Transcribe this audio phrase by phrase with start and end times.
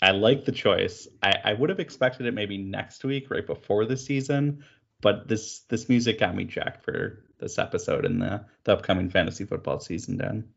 [0.00, 1.08] I like the choice.
[1.22, 4.64] I, I would have expected it maybe next week, right before the season,
[5.00, 9.44] but this this music got me jacked for this episode and the, the upcoming fantasy
[9.44, 10.48] football season, Dan.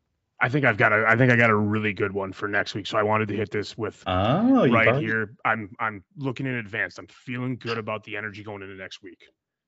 [0.43, 2.73] I think I've got a I think I got a really good one for next
[2.73, 2.87] week.
[2.87, 5.35] So I wanted to hit this with Oh, right already- here.
[5.45, 6.97] I'm I'm looking in advance.
[6.97, 9.23] I'm feeling good about the energy going into next week.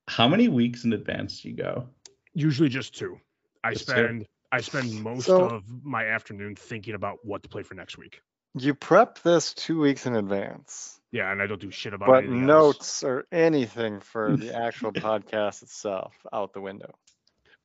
[0.07, 1.87] How many weeks in advance do you go?
[2.33, 3.17] Usually just two.
[3.63, 3.91] I Just two?
[3.93, 7.97] spend I spend most So- of my afternoon thinking about what to play for next
[7.97, 8.19] week.
[8.55, 12.23] You prep this two weeks in advance, Yeah, and I don't do shit about but
[12.23, 12.77] anything else.
[12.77, 16.93] notes or anything for the actual podcast itself out the window.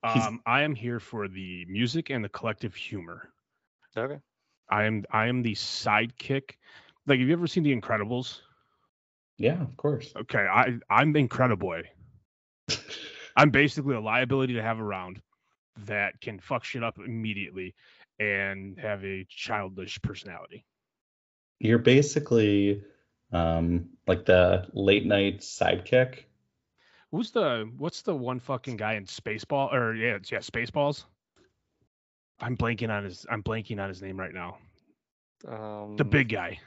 [0.04, 3.32] He's- Um, I am here for the music and the collective humor.
[3.96, 4.20] Okay.
[4.70, 6.56] I am I am the sidekick.
[7.06, 8.40] Like, have you ever seen The Incredibles?
[9.38, 10.12] Yeah, of course.
[10.14, 11.84] Okay, I I'm Incrediboy.
[13.36, 15.22] I'm basically a liability to have around
[15.86, 17.74] that can fuck shit up immediately
[18.18, 20.64] and have a childish personality.
[21.60, 22.84] You're basically
[23.32, 26.24] um like the late night sidekick.
[27.10, 31.04] Who's the what's the one fucking guy in Spaceball or yeah it's, yeah Spaceballs?
[32.40, 34.58] I'm blanking on his I'm blanking on his name right now.
[35.46, 36.58] Um, The big guy.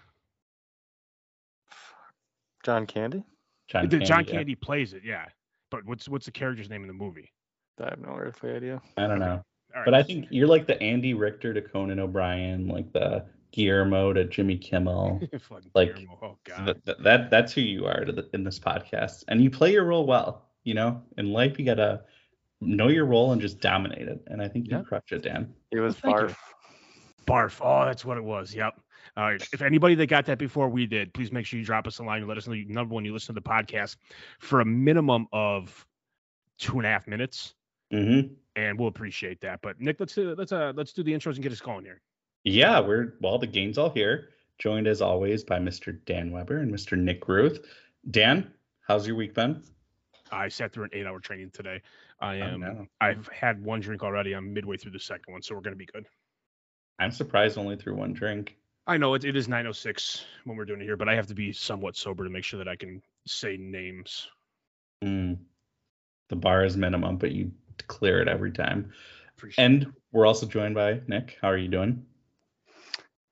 [2.64, 3.23] John Candy.
[3.67, 4.06] John Candy.
[4.06, 4.56] John yeah.
[4.62, 5.25] Plays it, yeah.
[5.69, 7.31] But what's what's the character's name in the movie?
[7.80, 8.81] I have no earthly idea.
[8.97, 9.44] I don't know.
[9.75, 14.13] All But I think you're like the Andy Richter to Conan O'Brien, like the Guillermo
[14.13, 15.21] to Jimmy Kimmel.
[15.39, 16.66] Fucking like, Guillermo, oh god.
[16.67, 19.71] that, that, that that's who you are to the, in this podcast, and you play
[19.71, 20.47] your role well.
[20.63, 22.02] You know, in life you gotta
[22.61, 24.22] know your role and just dominate it.
[24.27, 24.83] And I think you Yeah.
[24.83, 25.53] crushed it, Dan.
[25.72, 26.27] It was thank you.
[26.27, 26.35] barf.
[27.25, 27.59] Barf.
[27.63, 28.53] Oh, that's what it was.
[28.53, 28.79] Yep.
[29.17, 29.41] All right.
[29.52, 32.03] If anybody that got that before we did, please make sure you drop us a
[32.03, 33.95] line and let us know you number one you listen to the podcast
[34.39, 35.85] for a minimum of
[36.59, 37.56] two and a half minutes,
[37.91, 38.33] Mm-hmm.
[38.56, 39.59] and we'll appreciate that.
[39.63, 42.00] But Nick, let's do let's uh let's do the intros and get us going here.
[42.44, 43.38] Yeah, we're well.
[43.38, 45.97] The gang's all here, joined as always by Mr.
[46.06, 46.97] Dan Weber and Mr.
[46.97, 47.59] Nick Ruth.
[48.09, 49.63] Dan, how's your week been?
[50.31, 51.81] I sat through an eight hour training today.
[52.19, 52.88] I Oh, am no.
[53.00, 54.34] I've had one drink already.
[54.34, 56.06] I'm midway through the second one, so we're gonna be good.
[57.00, 58.57] I'm surprised only through one drink.
[58.88, 61.35] I know it, it is 906 when we're doing it here, but I have to
[61.35, 64.28] be somewhat sober to make sure that I can say names.
[65.03, 65.38] Mm.
[66.30, 67.51] The bar is minimum, but you
[67.88, 68.91] clear it every time.
[69.38, 71.38] Appreciate And we're also joined by Nick.
[71.41, 72.06] How are you doing?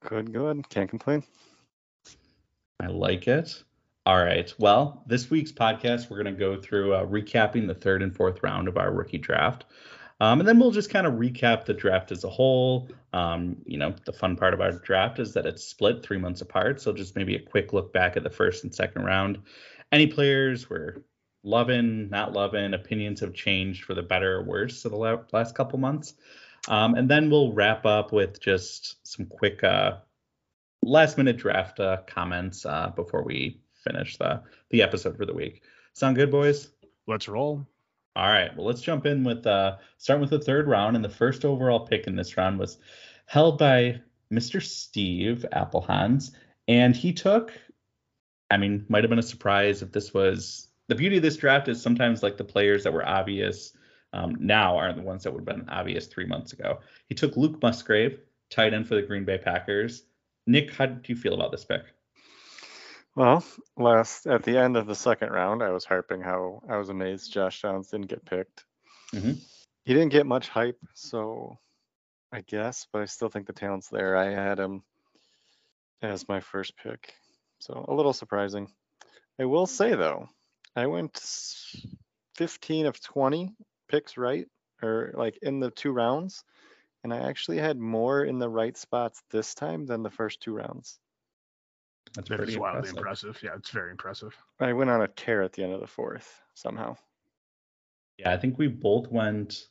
[0.01, 0.67] Good, good.
[0.69, 1.23] Can't complain.
[2.79, 3.63] I like it.
[4.05, 4.51] All right.
[4.57, 8.41] Well, this week's podcast, we're going to go through uh, recapping the third and fourth
[8.41, 9.65] round of our rookie draft.
[10.21, 12.89] Um, and then we'll just kind of recap the draft as a whole.
[13.13, 16.41] Um, you know, the fun part of our draft is that it's split three months
[16.41, 16.81] apart.
[16.81, 19.39] So just maybe a quick look back at the first and second round.
[19.91, 21.03] Any players we're
[21.43, 25.79] loving, not loving, opinions have changed for the better or worse of the last couple
[25.79, 26.15] months.
[26.69, 29.97] Um, and then we'll wrap up with just some quick uh,
[30.83, 35.63] last minute draft uh, comments uh, before we finish the the episode for the week.
[35.93, 36.69] Sound good, boys?
[37.07, 37.67] Let's roll.
[38.15, 38.55] All right.
[38.55, 41.79] Well, let's jump in with uh, starting with the third round, and the first overall
[41.79, 42.77] pick in this round was
[43.25, 43.99] held by
[44.31, 44.61] Mr.
[44.61, 46.31] Steve Applehans,
[46.67, 47.51] and he took.
[48.51, 51.67] I mean, might have been a surprise if this was the beauty of this draft
[51.67, 53.73] is sometimes like the players that were obvious
[54.13, 56.79] um, now aren't the ones that would have been obvious three months ago.
[57.07, 60.03] He took Luke Musgrave, tight end for the Green Bay Packers.
[60.47, 61.83] Nick, how did you feel about this pick?
[63.15, 63.43] Well,
[63.77, 67.31] last at the end of the second round, I was harping how I was amazed
[67.33, 68.65] Josh Downs didn't get picked.
[69.11, 69.43] Mhm.
[69.83, 71.59] He didn't get much hype, so
[72.31, 74.15] I guess, but I still think the talent's there.
[74.15, 74.83] I had him
[76.01, 77.13] as my first pick,
[77.59, 78.71] so a little surprising.
[79.39, 80.29] I will say though,
[80.75, 81.19] I went
[82.35, 83.55] 15 of 20
[83.89, 84.47] picks right,
[84.81, 86.43] or like in the two rounds,
[87.03, 90.55] and I actually had more in the right spots this time than the first two
[90.55, 90.99] rounds.
[92.15, 92.97] That's That pretty is wildly impressive.
[92.97, 93.43] impressive.
[93.43, 94.35] Yeah, it's very impressive.
[94.59, 96.95] I went on a tear at the end of the fourth somehow.
[98.17, 99.67] Yeah, I think we both went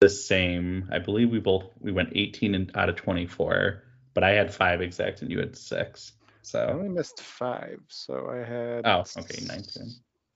[0.00, 0.88] the same.
[0.92, 3.82] I believe we both we went 18 and out of 24,
[4.12, 6.12] but I had five exact and you had six.
[6.42, 8.86] So I So only missed five, so I had.
[8.86, 9.94] oh, okay, 19.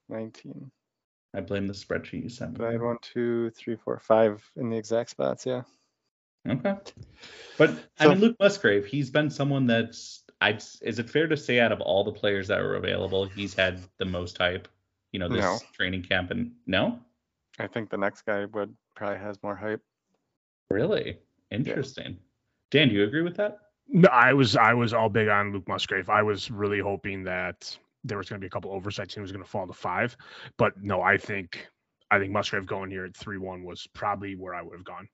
[0.08, 0.70] 19.
[1.34, 2.58] I blame the spreadsheet you sent me.
[2.58, 5.44] But I had one, two, three, four, five in the exact spots.
[5.46, 5.62] Yeah.
[6.48, 6.74] Okay,
[7.58, 11.58] but I mean Luke Musgrave, he's been someone that's I is it fair to say
[11.60, 14.66] out of all the players that were available, he's had the most hype.
[15.12, 15.58] You know, this No.
[15.74, 17.00] training camp and no,
[17.58, 19.82] I think the next guy would probably has more hype.
[20.70, 21.18] really
[21.50, 22.18] interesting.
[22.70, 23.58] Dan, do you agree with that?
[23.88, 26.08] No, I was I was all big on Luke Musgrave.
[26.08, 29.22] I was really hoping that there was going to be a couple oversights and he
[29.22, 30.16] was going to fall to five,
[30.56, 31.68] but no, I think
[32.10, 35.08] I think Musgrave going here at three one was probably where I would have gone.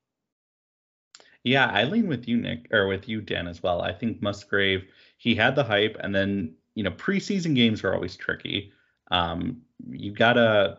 [1.42, 3.82] Yeah, I lean with you, Nick, or with you, Dan, as well.
[3.82, 4.84] I think Musgrave,
[5.18, 8.72] he had the hype, and then you know preseason games are always tricky.
[9.10, 10.78] Um, you gotta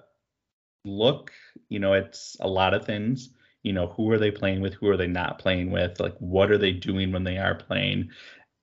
[0.83, 1.31] look,
[1.69, 3.29] you know, it's a lot of things
[3.65, 6.51] you know who are they playing with who are they not playing with like what
[6.51, 8.07] are they doing when they are playing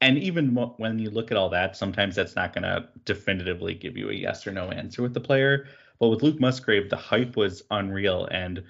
[0.02, 3.96] and even when you look at all that sometimes that's not going to definitively give
[3.96, 5.66] you a yes or no answer with the player.
[5.98, 8.28] But with luke musgrave the hype was unreal.
[8.30, 8.62] And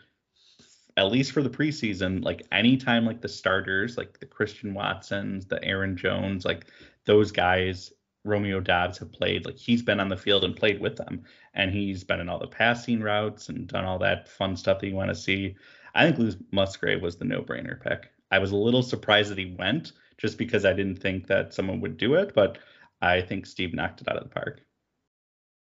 [0.97, 5.65] at least for the preseason like anytime like the starters like the christian watsons the
[5.65, 6.67] aaron jones like
[7.07, 7.95] those guys
[8.25, 11.25] romeo doubs have played like he's been on the field and played with them.
[11.55, 14.87] And he's been in all the passing routes and done all that fun stuff that
[14.87, 15.57] you want to see.
[15.95, 18.11] I think Luke Musgrave was the no-brainer pick.
[18.31, 21.81] I was a little surprised that he went just because I didn't think that someone
[21.81, 22.59] would do it, but
[23.01, 24.61] I think Steve knocked it out of the park.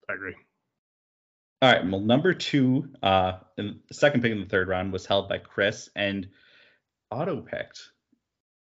[0.09, 0.35] I agree.
[1.61, 5.29] All right, well, number two, uh, the second pick in the third round was held
[5.29, 6.27] by Chris and
[7.11, 7.89] auto picked.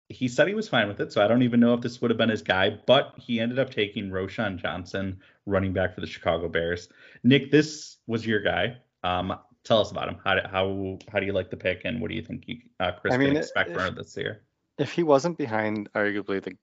[0.09, 2.09] He said he was fine with it, so I don't even know if this would
[2.09, 6.07] have been his guy, but he ended up taking Roschon Johnson, running back for the
[6.07, 6.89] Chicago Bears.
[7.23, 8.77] Nick, this was your guy.
[9.03, 10.17] Um, tell us about him.
[10.23, 12.57] How do, how how do you like the pick, and what do you think you,
[12.79, 14.41] uh, Chris I mean, can expect from this year?
[14.79, 16.55] If he wasn't behind arguably the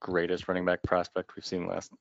[0.00, 1.92] greatest running back prospect we've seen the last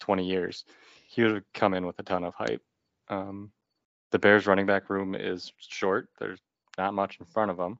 [0.00, 0.64] 20 years,
[1.08, 2.62] he would have come in with a ton of hype.
[3.08, 3.50] Um,
[4.12, 6.08] the Bears running back room is short.
[6.18, 6.40] There's
[6.78, 7.78] not much in front of them.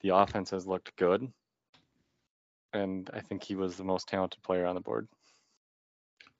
[0.00, 1.30] The offense has looked good.
[2.72, 5.06] And I think he was the most talented player on the board.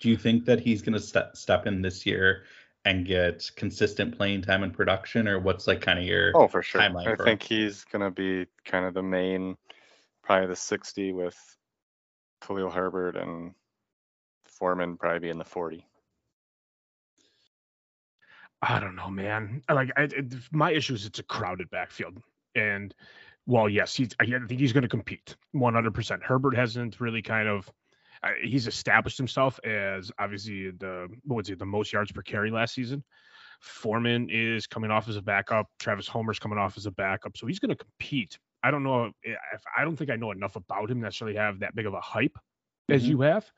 [0.00, 2.44] Do you think that he's going to step step in this year
[2.84, 6.62] and get consistent playing time and production, or what's like kind of your oh for
[6.62, 6.80] sure?
[6.80, 9.56] I for think he's gonna be kind of the main,
[10.32, 11.36] probably the 60 with
[12.40, 13.52] Khalil Herbert and
[14.46, 15.86] Foreman probably be in the 40.
[18.62, 19.60] I don't know, man.
[19.68, 22.22] Like, I, it, my issue is it's a crowded backfield,
[22.54, 22.94] and
[23.44, 24.14] well, yes, he's.
[24.20, 26.22] I think he's going to compete 100%.
[26.22, 27.70] Herbert hasn't really kind of
[28.42, 32.72] he's established himself as obviously the what was it the most yards per carry last
[32.72, 33.04] season.
[33.60, 35.66] Foreman is coming off as a backup.
[35.78, 38.38] Travis Homer's coming off as a backup, so he's going to compete.
[38.62, 41.74] I don't know if I don't think I know enough about him necessarily have that
[41.74, 42.94] big of a hype mm-hmm.
[42.94, 43.50] as you have,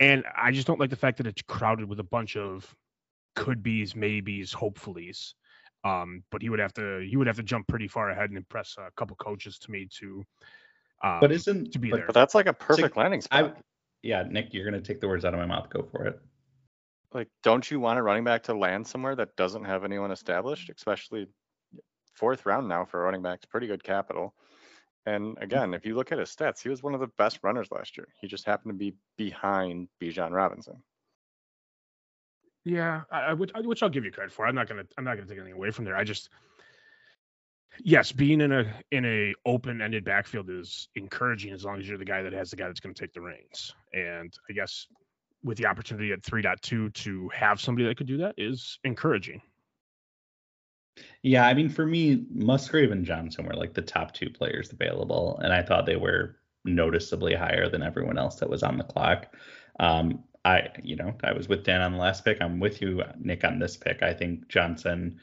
[0.00, 2.74] and I just don't like the fact that it's crowded with a bunch of
[3.34, 5.34] could be's, maybes, hopefullys.
[5.84, 8.36] Um, but he would have to he would have to jump pretty far ahead and
[8.36, 10.24] impress a couple coaches to me to.
[11.04, 12.06] Um, but isn't to be but, there?
[12.06, 13.44] But that's like a perfect landing spot.
[13.44, 13.60] I,
[14.02, 15.70] yeah, Nick, you're gonna take the words out of my mouth.
[15.70, 16.20] Go for it.
[17.14, 20.70] Like, don't you want a running back to land somewhere that doesn't have anyone established,
[20.76, 21.26] especially
[22.18, 24.34] fourth round now for running backs, pretty good capital.
[25.06, 25.42] And mm.
[25.42, 27.96] again, if you look at his stats, he was one of the best runners last
[27.96, 28.08] year.
[28.20, 30.82] He just happened to be behind Bijan Robinson.
[32.64, 34.46] Yeah, I, which, which I'll give you credit for.
[34.46, 35.96] I'm not gonna I'm not gonna take anything away from there.
[35.96, 36.28] I just
[37.82, 41.98] yes, being in a in a open ended backfield is encouraging as long as you're
[41.98, 43.74] the guy that has the guy that's going to take the reins.
[43.92, 44.86] And I guess
[45.42, 49.40] with the opportunity at 3.2 to have somebody that could do that is encouraging.
[51.22, 55.38] Yeah, I mean for me, Musgrave and Johnson were like the top two players available,
[55.42, 59.34] and I thought they were noticeably higher than everyone else that was on the clock.
[59.80, 62.40] Um, I, you know, I was with Dan on the last pick.
[62.40, 64.02] I'm with you, Nick, on this pick.
[64.02, 65.20] I think Johnson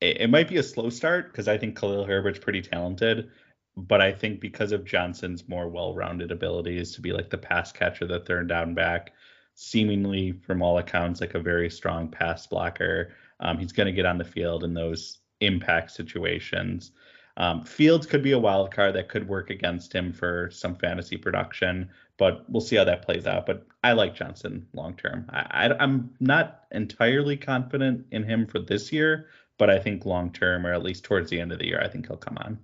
[0.00, 3.30] it, it might be a slow start because I think Khalil Herbert's pretty talented,
[3.76, 8.06] but I think because of Johnson's more well-rounded abilities to be like the pass catcher,
[8.06, 9.12] the third down back,
[9.54, 13.14] seemingly from all accounts like a very strong pass blocker.
[13.40, 16.92] Um, he's going to get on the field in those impact situations.
[17.38, 21.16] Um, Fields could be a wild card that could work against him for some fantasy
[21.16, 23.46] production, but we'll see how that plays out.
[23.46, 25.26] But I like Johnson long term.
[25.30, 30.66] I, am not entirely confident in him for this year, but I think long term,
[30.66, 32.58] or at least towards the end of the year, I think he'll come on.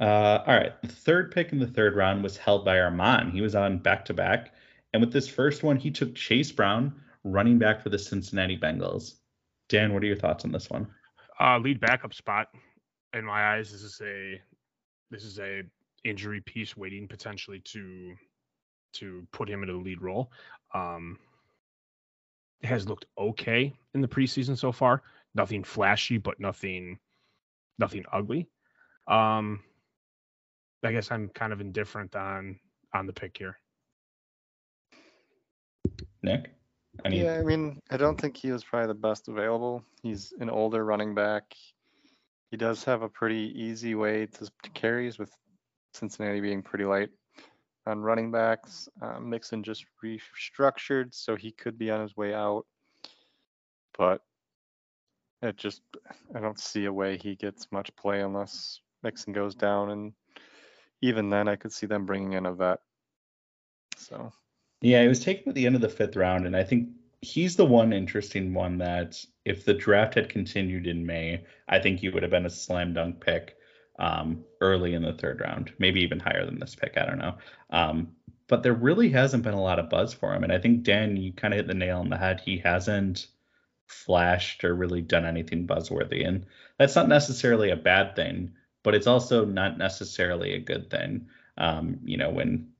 [0.00, 3.32] Uh, all right, the third pick in the third round was held by Armand.
[3.32, 4.54] He was on back to back,
[4.94, 9.14] and with this first one, he took Chase Brown, running back for the Cincinnati Bengals.
[9.68, 10.86] Dan, what are your thoughts on this one?
[11.40, 12.48] Uh, lead backup spot.
[13.14, 14.40] In my eyes, this is a
[15.10, 15.62] this is a
[16.04, 18.14] injury piece waiting potentially to
[18.94, 20.30] to put him in a lead role.
[20.74, 21.18] Um,
[22.62, 25.02] has looked okay in the preseason so far.
[25.34, 26.98] Nothing flashy, but nothing
[27.78, 28.48] nothing ugly.
[29.06, 29.60] Um
[30.84, 32.58] I guess I'm kind of indifferent on
[32.94, 33.56] on the pick here.
[36.22, 36.50] Nick?
[37.06, 39.84] Yeah, I mean, I don't think he was probably the best available.
[40.02, 41.54] He's an older running back.
[42.50, 45.30] He does have a pretty easy way to, to carries with
[45.94, 47.10] Cincinnati being pretty light
[47.86, 48.88] on running backs.
[49.00, 52.66] Um, Mixon just restructured, so he could be on his way out.
[53.96, 54.22] But
[55.42, 55.82] it just,
[56.34, 59.90] I don't see a way he gets much play unless Mixon goes down.
[59.90, 60.12] And
[61.00, 62.80] even then, I could see them bringing in a vet.
[63.96, 64.32] So.
[64.80, 67.56] Yeah, he was taken at the end of the fifth round, and I think he's
[67.56, 72.08] the one interesting one that if the draft had continued in May, I think he
[72.08, 73.56] would have been a slam dunk pick
[73.98, 76.96] um, early in the third round, maybe even higher than this pick.
[76.96, 77.34] I don't know.
[77.70, 78.08] Um,
[78.46, 80.42] but there really hasn't been a lot of buzz for him.
[80.42, 82.40] And I think, Dan, you kind of hit the nail on the head.
[82.40, 83.26] He hasn't
[83.86, 86.26] flashed or really done anything buzzworthy.
[86.26, 86.46] And
[86.78, 91.28] that's not necessarily a bad thing, but it's also not necessarily a good thing.
[91.58, 92.70] Um, you know, when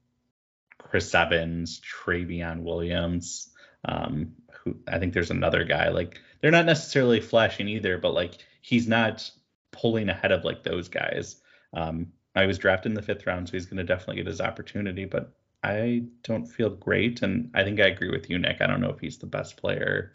[0.90, 3.50] Chris Evans, Trayveon Williams,
[3.84, 8.38] um, who I think there's another guy, like they're not necessarily flashing either, but like
[8.62, 9.30] he's not
[9.70, 11.36] pulling ahead of like those guys.
[11.74, 14.40] Um, I was drafted in the fifth round, so he's going to definitely get his
[14.40, 17.22] opportunity, but I don't feel great.
[17.22, 18.60] And I think I agree with you, Nick.
[18.60, 20.12] I don't know if he's the best player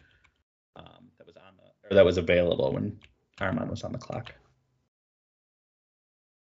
[0.75, 2.97] um, that was on the or that was available when
[3.39, 4.33] Armand was on the clock.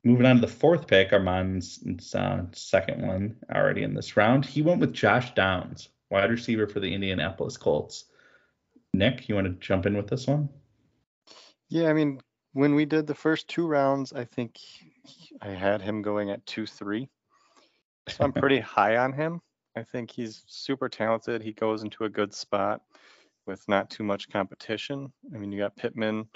[0.04, 4.44] Moving on to the fourth pick, Armand's uh, second one already in this round.
[4.44, 8.06] He went with Josh Downs, wide receiver for the Indianapolis Colts.
[8.94, 10.50] Nick, you want to jump in with this one?
[11.70, 12.20] Yeah, I mean,
[12.52, 14.60] when we did the first two rounds, I think
[15.42, 17.10] I had him going at 2 3.
[18.10, 19.42] So I'm pretty high on him.
[19.76, 21.42] I think he's super talented.
[21.42, 22.82] He goes into a good spot
[23.48, 25.12] with not too much competition.
[25.34, 26.28] I mean, you got Pittman,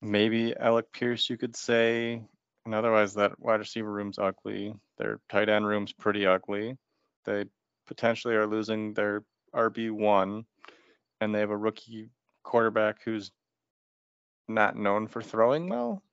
[0.00, 2.22] maybe Alec Pierce, you could say.
[2.64, 4.74] And otherwise, that wide receiver room's ugly.
[4.98, 6.76] Their tight end room's pretty ugly.
[7.24, 7.44] They
[7.86, 9.24] potentially are losing their
[9.54, 10.44] RB1,
[11.20, 12.10] and they have a rookie
[12.42, 13.30] quarterback who's
[14.48, 16.02] not known for throwing well.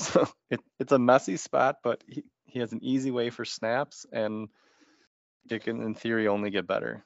[0.00, 4.06] So it, it's a messy spot, but he, he has an easy way for snaps,
[4.12, 4.46] and
[5.50, 7.04] it can, in theory, only get better.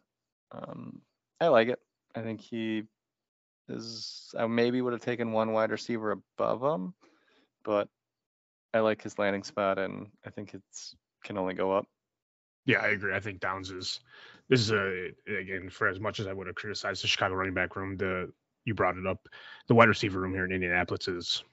[0.51, 1.01] Um,
[1.41, 1.79] I like it.
[2.15, 2.83] I think he
[3.73, 4.35] is.
[4.39, 6.95] I maybe would have taken one wide receiver above him,
[7.65, 7.89] but
[8.75, 11.87] I like his landing spot, and I think it's can only go up.
[12.65, 13.15] Yeah, I agree.
[13.15, 14.01] I think Downs is
[14.49, 17.55] this is a again for as much as I would have criticized the Chicago running
[17.55, 18.33] back room, the
[18.65, 19.29] you brought it up.
[19.67, 21.45] The wide receiver room here in Indianapolis is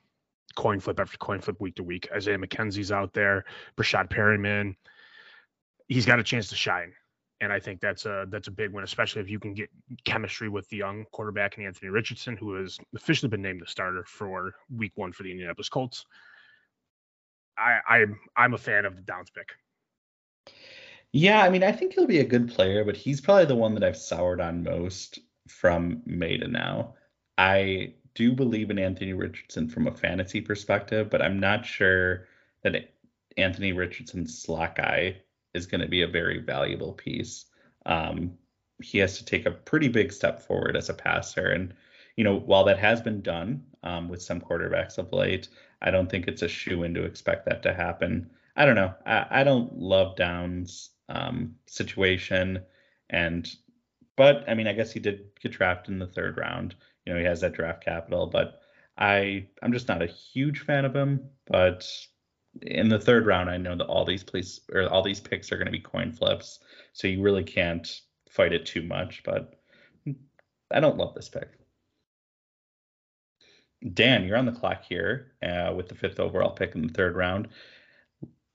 [0.56, 2.08] coin flip after coin flip week to week.
[2.14, 3.46] Isaiah McKenzie's out there,
[3.78, 4.76] Breshad Perriman.
[5.88, 6.94] He's got a chance to shine.
[7.42, 9.70] And I think that's a that's a big win, especially if you can get
[10.04, 14.04] chemistry with the young quarterback and Anthony Richardson, who has officially been named the starter
[14.06, 16.06] for week one for the Indianapolis Colts.
[17.58, 19.52] I, I'm I'm a fan of the Downs pick.
[21.12, 23.74] Yeah, I mean, I think he'll be a good player, but he's probably the one
[23.74, 26.96] that I've soured on most from May to now.
[27.38, 32.28] I do believe in Anthony Richardson from a fantasy perspective, but I'm not sure
[32.64, 32.92] that
[33.38, 35.22] Anthony Richardson's slack guy
[35.54, 37.46] is going to be a very valuable piece.
[37.86, 38.38] Um,
[38.82, 41.48] he has to take a pretty big step forward as a passer.
[41.48, 41.74] And,
[42.16, 45.50] you know, while that has been done um, with some quarterbacks of late,
[45.82, 48.30] I don't think it's a shoe in to expect that to happen.
[48.56, 48.94] I don't know.
[49.06, 52.62] I, I don't love Downs' um, situation.
[53.10, 53.50] And
[54.16, 56.76] but I mean, I guess he did get drafted in the third round.
[57.06, 58.60] You know, he has that draft capital, but
[58.98, 61.30] I I'm just not a huge fan of him.
[61.48, 61.90] But
[62.62, 64.26] in the third round, I know that all these
[64.74, 66.60] or all these picks are going to be coin flips,
[66.94, 69.24] so you really can't fight it too much.
[69.24, 69.60] But
[70.72, 71.50] I don't love this pick.
[73.94, 77.16] Dan, you're on the clock here uh, with the fifth overall pick in the third
[77.16, 77.48] round.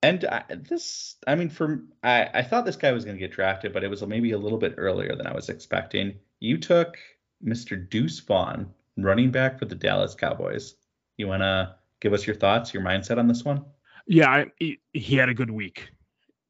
[0.03, 3.33] And I, this, I mean, for I, I thought this guy was going to get
[3.33, 6.19] drafted, but it was maybe a little bit earlier than I was expecting.
[6.41, 6.99] You took
[7.43, 7.89] Mr.
[7.89, 10.75] Deuce Vaughn, running back for the Dallas Cowboys.
[11.17, 13.65] You want to give us your thoughts, your mindset on this one?
[14.07, 15.89] Yeah, I, he, he, had a good week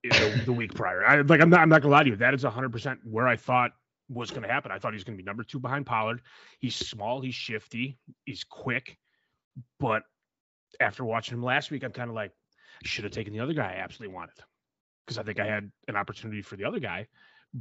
[0.02, 1.04] the, the week prior.
[1.04, 2.16] I, like, I'm not, I'm not gonna lie to you.
[2.16, 3.72] That is 100 percent where I thought
[4.08, 4.70] was going to happen.
[4.70, 6.20] I thought he was going to be number two behind Pollard.
[6.58, 8.98] He's small, he's shifty, he's quick,
[9.80, 10.02] but
[10.80, 12.32] after watching him last week, I'm kind of like,
[12.82, 14.34] should have taken the other guy I absolutely wanted
[15.06, 17.06] because I think I had an opportunity for the other guy.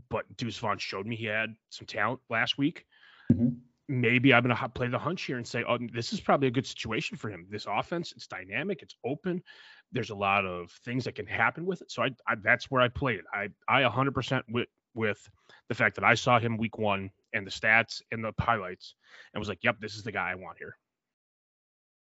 [0.10, 2.86] But Deuce Vaughn showed me he had some talent last week.
[3.32, 3.50] Mm-hmm.
[3.90, 6.52] Maybe I'm going to play the hunch here and say, oh, this is probably a
[6.52, 7.46] good situation for him.
[7.50, 9.44] This offense, it's dynamic, it's open.
[9.92, 11.92] There's a lot of things that can happen with it.
[11.92, 13.26] So I, I that's where I played it.
[13.34, 15.28] I, I 100% with with
[15.70, 18.96] the fact that I saw him week one and the stats and the highlights
[19.34, 20.78] and was like, yep, this is the guy I want here.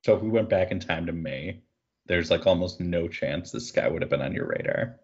[0.06, 1.62] So if we went back in time to May,
[2.06, 5.00] there's like almost no chance this guy would have been on your radar.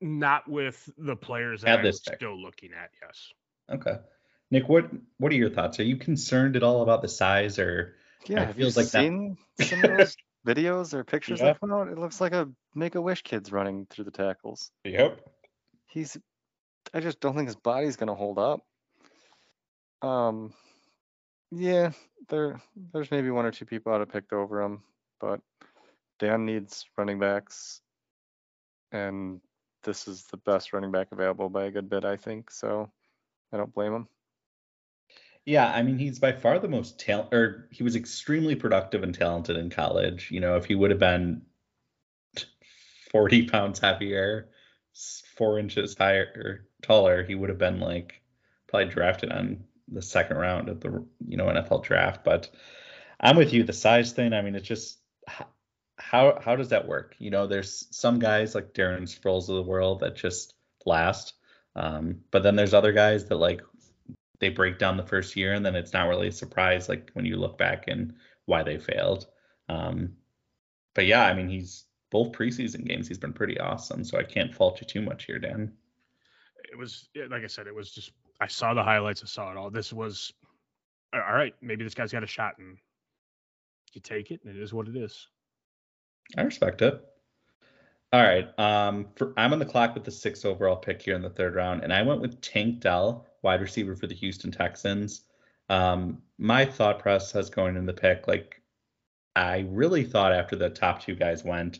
[0.00, 3.32] Not with the players that I'm still looking at, yes.
[3.72, 3.98] Okay.
[4.50, 5.80] Nick, what what are your thoughts?
[5.80, 9.66] Are you concerned at all about the size or yeah, it feels like seen that...
[9.66, 11.54] some of those videos or pictures Yep.
[11.54, 14.70] that come out, it looks like a Make a Wish kid's running through the tackles.
[14.84, 15.20] Yep.
[15.86, 16.16] He's,
[16.92, 18.64] I just don't think his body's gonna hold up.
[20.02, 20.52] Um,
[21.50, 21.92] yeah,
[22.28, 22.60] there,
[22.92, 24.82] there's maybe one or two people I'd have picked over him,
[25.20, 25.40] but
[26.18, 27.80] Dan needs running backs,
[28.92, 29.40] and
[29.84, 32.50] this is the best running back available by a good bit, I think.
[32.50, 32.90] So
[33.52, 34.08] I don't blame him.
[35.46, 39.14] Yeah, I mean, he's by far the most talent, or he was extremely productive and
[39.14, 40.30] talented in college.
[40.30, 41.42] You know, if he would have been
[43.12, 44.48] 40 pounds heavier,
[45.36, 48.20] four inches higher taller, he would have been like
[48.66, 52.24] probably drafted on the second round of the you know NFL draft.
[52.24, 52.50] But
[53.20, 53.62] I'm with you.
[53.62, 54.32] The size thing.
[54.32, 54.98] I mean, it's just
[55.96, 57.14] how how does that work?
[57.18, 61.34] You know, there's some guys like Darren Sproles of the world that just last.
[61.76, 63.60] Um, but then there's other guys that like
[64.38, 67.24] they break down the first year and then it's not really a surprise like when
[67.24, 68.14] you look back and
[68.44, 69.26] why they failed.
[69.68, 70.14] Um,
[70.94, 74.54] but yeah, I mean he's both preseason games he's been pretty awesome, so I can't
[74.54, 75.72] fault you too much here, Dan.
[76.70, 79.56] It was like I said, it was just I saw the highlights, I saw it
[79.56, 79.70] all.
[79.70, 80.32] This was
[81.12, 81.54] all right.
[81.62, 82.78] Maybe this guy's got a shot, and
[83.92, 85.28] you take it, and it is what it is.
[86.36, 87.02] I respect it.
[88.12, 88.58] All right.
[88.58, 91.54] Um, for, I'm on the clock with the sixth overall pick here in the third
[91.54, 95.22] round, and I went with Tank Dell, wide receiver for the Houston Texans.
[95.68, 98.60] Um, my thought process going in the pick, like
[99.36, 101.78] I really thought after the top two guys went,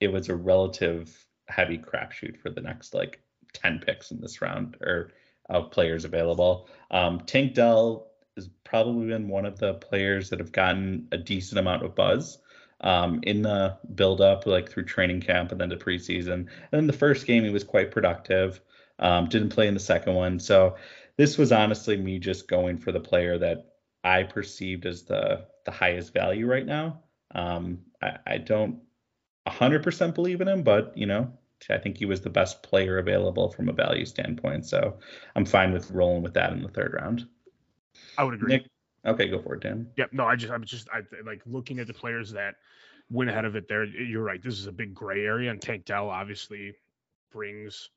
[0.00, 1.16] it was a relative
[1.46, 3.20] heavy crapshoot for the next like
[3.52, 5.12] 10 picks in this round or
[5.48, 6.68] of players available.
[6.90, 11.60] Um, Tank Dell has probably been one of the players that have gotten a decent
[11.60, 12.38] amount of buzz
[12.80, 16.32] um, in the build up, like through training camp and then to preseason.
[16.32, 18.60] And then the first game, he was quite productive.
[18.98, 20.38] Um, didn't play in the second one.
[20.40, 20.76] So
[21.16, 25.70] this was honestly me just going for the player that I perceived as the the
[25.70, 27.00] highest value right now.
[27.34, 28.80] Um, I, I don't
[29.46, 31.32] 100% believe in him, but you know,
[31.70, 34.66] I think he was the best player available from a value standpoint.
[34.66, 34.98] So
[35.34, 37.26] I'm fine with rolling with that in the third round.
[38.18, 38.54] I would agree.
[38.54, 38.66] Nick,
[39.06, 39.88] okay, go for it, Dan.
[39.96, 40.12] Yep.
[40.12, 42.56] No, I just I'm just I like looking at the players that
[43.10, 43.68] went ahead of it.
[43.68, 44.42] There, you're right.
[44.42, 46.74] This is a big gray area, and Tank Dell obviously
[47.30, 47.88] brings,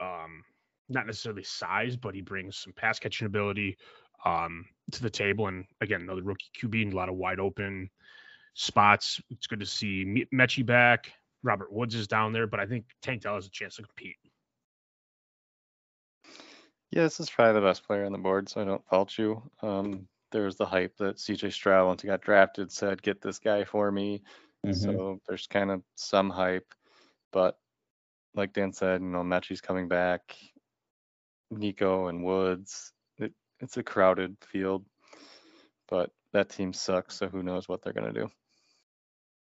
[0.00, 0.44] um,
[0.88, 3.76] not necessarily size, but he brings some pass catching ability,
[4.24, 5.48] um, to the table.
[5.48, 7.90] And again, another rookie QB and a lot of wide open
[8.54, 9.20] spots.
[9.30, 11.12] It's good to see Me- Metchie back.
[11.42, 14.16] Robert Woods is down there, but I think Tank Dell has a chance to compete.
[16.90, 19.42] Yeah, this is probably the best player on the board, so I don't fault you.
[19.62, 23.64] Um, there's the hype that CJ Stroud, once he got drafted, said, "Get this guy
[23.64, 24.22] for me."
[24.64, 24.74] Mhm.
[24.74, 26.72] So there's kind of some hype,
[27.32, 27.58] but
[28.34, 30.36] like Dan said, you know, Metchie's coming back,
[31.58, 32.92] Nico and Woods.
[33.18, 34.84] It, it's a crowded field,
[35.88, 37.16] but that team sucks.
[37.16, 38.28] So who knows what they're gonna do?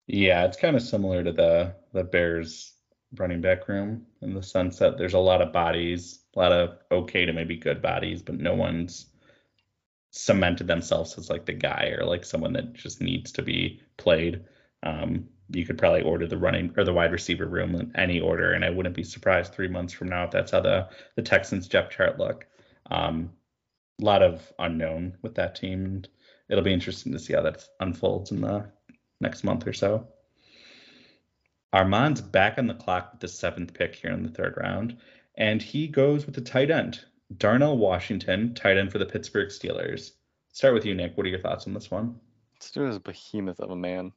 [0.08, 2.74] Yeah, it's kind of similar to the the Bears
[3.16, 4.98] running back room in the sunset.
[4.98, 8.56] there's a lot of bodies, a lot of okay to maybe good bodies, but no
[8.56, 9.08] one's
[10.12, 14.44] cemented themselves as like the guy or like someone that just needs to be played.
[14.84, 18.54] Um, you could probably order the running or the wide receiver room in any order,
[18.54, 21.68] and I wouldn't be surprised three months from now if that's how the the Texans
[21.68, 22.46] depth chart look.
[22.90, 23.32] Um,
[24.02, 26.10] a lot of unknown with that team, and
[26.50, 28.70] it'll be interesting to see how that unfolds in the
[29.22, 30.08] next month or so.
[31.72, 34.98] Armand's back on the clock with the seventh pick here in the third round,
[35.36, 37.04] and he goes with the tight end,
[37.38, 40.12] Darnell Washington, tight end for the Pittsburgh Steelers.
[40.52, 41.18] Start with you, Nick.
[41.18, 42.20] What are your thoughts on this one?
[42.60, 44.14] This dude is a behemoth of a man.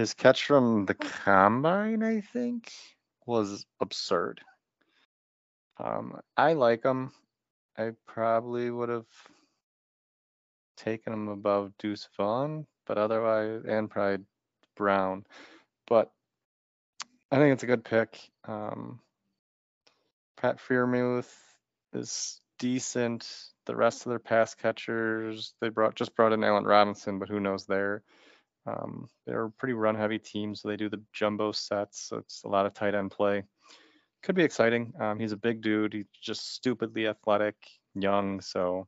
[0.00, 2.72] His catch from the combine, I think,
[3.26, 4.40] was absurd.
[5.76, 7.12] Um, I like him.
[7.76, 9.04] I probably would have
[10.78, 14.24] taken him above Deuce Vaughn, but otherwise, and probably
[14.74, 15.26] Brown.
[15.86, 16.10] But
[17.30, 18.18] I think it's a good pick.
[18.46, 19.00] Um,
[20.38, 21.30] Pat Freiermuth
[21.92, 23.30] is decent.
[23.66, 27.38] The rest of their pass catchers, they brought just brought in Allen Robinson, but who
[27.38, 28.02] knows there.
[28.66, 32.08] Um, they're a pretty run heavy team, so they do the jumbo sets.
[32.08, 33.44] So it's a lot of tight end play.
[34.22, 34.92] Could be exciting.
[35.00, 35.94] Um, he's a big dude.
[35.94, 37.56] He's just stupidly athletic,
[37.94, 38.40] young.
[38.40, 38.86] So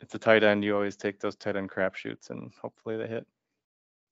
[0.00, 0.62] it's a tight end.
[0.62, 3.26] You always take those tight end crapshoots, and hopefully they hit.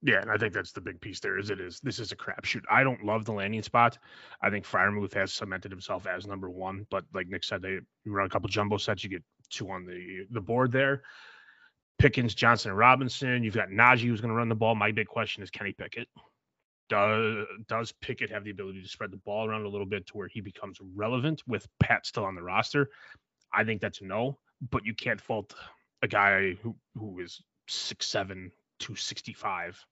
[0.02, 1.38] Yeah, and I think that's the big piece there.
[1.38, 2.62] Is it is this is a crapshoot.
[2.70, 3.98] I don't love the landing spot.
[4.42, 8.26] I think Freiermuth has cemented himself as number one, but like Nick said, they run
[8.26, 11.02] a couple jumbo sets, you get two on the the board there.
[11.98, 13.42] Pickens, Johnson, and Robinson.
[13.42, 14.74] You've got Najee who's going to run the ball.
[14.74, 16.08] My big question is Kenny Pickett.
[16.90, 20.16] Does does Pickett have the ability to spread the ball around a little bit to
[20.16, 22.90] where he becomes relevant with Pat still on the roster?
[23.52, 24.38] I think that's no,
[24.70, 25.54] but you can't fault
[26.02, 29.82] a guy who who is six seven, 265.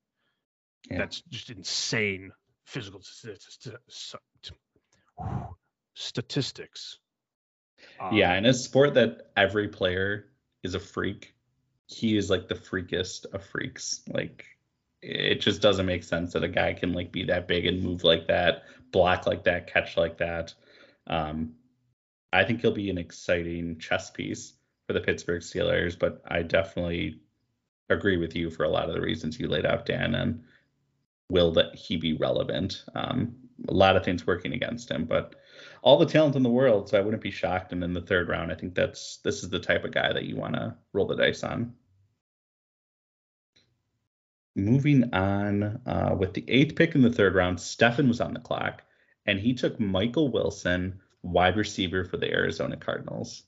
[0.90, 0.98] Yeah.
[0.98, 2.32] That's just insane
[2.66, 3.40] physical st-
[3.88, 4.52] st-
[5.94, 6.98] statistics.
[8.00, 10.26] Um, yeah, in a sport that every player
[10.62, 11.34] is a freak,
[11.92, 14.00] he is like the freakest of freaks.
[14.08, 14.44] Like
[15.00, 18.04] it just doesn't make sense that a guy can like be that big and move
[18.04, 20.54] like that, block like that, catch like that.
[21.06, 21.54] Um,
[22.32, 24.54] I think he'll be an exciting chess piece
[24.86, 27.20] for the Pittsburgh Steelers, but I definitely
[27.90, 30.14] agree with you for a lot of the reasons you laid out, Dan.
[30.14, 30.42] And
[31.28, 32.84] will that he be relevant?
[32.94, 33.34] Um,
[33.68, 35.34] a lot of things working against him, but
[35.82, 36.88] all the talent in the world.
[36.88, 37.72] So I wouldn't be shocked.
[37.72, 40.24] And in the third round, I think that's this is the type of guy that
[40.24, 41.74] you want to roll the dice on.
[44.54, 48.40] Moving on uh, with the eighth pick in the third round, Stefan was on the
[48.40, 48.82] clock,
[49.26, 53.44] and he took Michael Wilson, wide receiver for the Arizona Cardinals.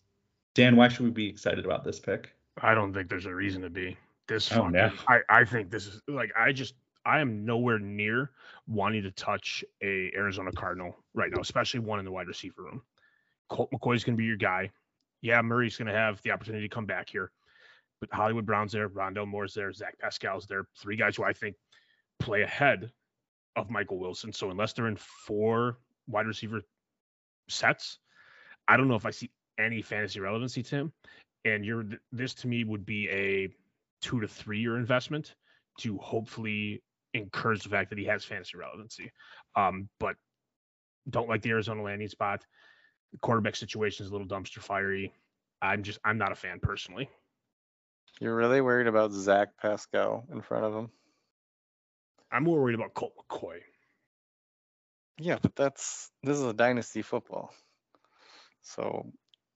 [0.54, 2.32] Dan, why should we be excited about this pick?
[2.62, 3.96] I don't think there's a reason to be.
[4.28, 4.92] This Oh, fucking, no.
[5.08, 8.30] I, I think this is like I just I am nowhere near
[8.66, 12.82] wanting to touch a Arizona Cardinal right now, especially one in the wide receiver room.
[13.50, 14.70] Colt McCoy's gonna be your guy.
[15.20, 17.30] Yeah, Murray's gonna have the opportunity to come back here.
[18.00, 20.66] But Hollywood Brown's there, Rondale Moore's there, Zach Pascal's there.
[20.78, 21.56] Three guys who I think
[22.18, 22.90] play ahead
[23.56, 24.32] of Michael Wilson.
[24.32, 26.60] So unless they're in four wide receiver
[27.48, 27.98] sets,
[28.68, 30.92] I don't know if I see any fantasy relevancy to him.
[31.44, 33.48] And you're this to me would be a
[34.00, 35.34] two to three year investment
[35.80, 36.82] to hopefully
[37.14, 39.10] encourage the fact that he has fantasy relevancy.
[39.56, 40.16] Um, but
[41.10, 42.44] don't like the Arizona landing spot.
[43.12, 45.12] The quarterback situation is a little dumpster fiery.
[45.62, 47.08] I'm just I'm not a fan personally.
[48.20, 50.90] You're really worried about Zach Pascal in front of him?
[52.30, 53.58] I'm more worried about Colt McCoy.
[55.18, 57.52] Yeah, but that's this is a dynasty football.
[58.62, 59.12] So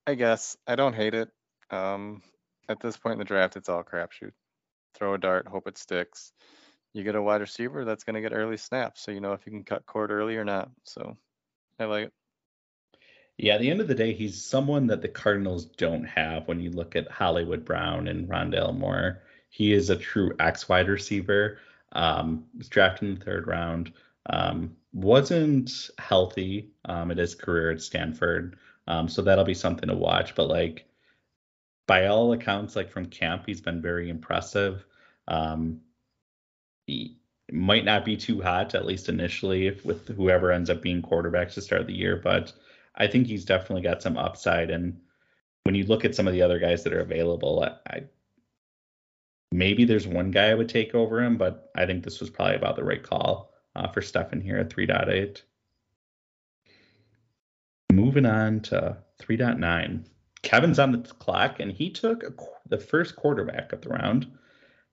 [0.07, 1.29] I guess I don't hate it.
[1.69, 2.21] Um,
[2.67, 4.31] at this point in the draft, it's all crapshoot.
[4.93, 6.31] Throw a dart, hope it sticks.
[6.93, 9.45] You get a wide receiver that's going to get early snaps, so you know if
[9.45, 10.69] you can cut cord early or not.
[10.83, 11.17] So
[11.79, 12.13] I like it.
[13.41, 16.59] Yeah, at the end of the day, he's someone that the Cardinals don't have when
[16.59, 19.21] you look at Hollywood Brown and Rondale Moore.
[19.49, 21.57] He is a true X wide receiver.
[21.93, 23.93] Um, was drafted in the third round.
[24.29, 28.57] Um, wasn't healthy um, his career at Stanford.
[28.87, 30.35] Um, so that'll be something to watch.
[30.35, 30.85] But like
[31.87, 34.85] by all accounts, like from camp, he's been very impressive.
[35.29, 35.79] Um,
[36.87, 37.15] he
[37.53, 41.51] might not be too hot, at least initially, if with whoever ends up being quarterback
[41.51, 42.51] to start the year, but
[42.99, 44.69] I think he's definitely got some upside.
[44.69, 44.99] And
[45.63, 48.03] when you look at some of the other guys that are available, I, I
[49.51, 52.55] maybe there's one guy I would take over him, but I think this was probably
[52.55, 55.41] about the right call uh, for Stefan here at 3.8.
[57.91, 60.05] Moving on to 3.9.
[60.41, 62.33] Kevin's on the clock, and he took a,
[62.67, 64.27] the first quarterback of the round,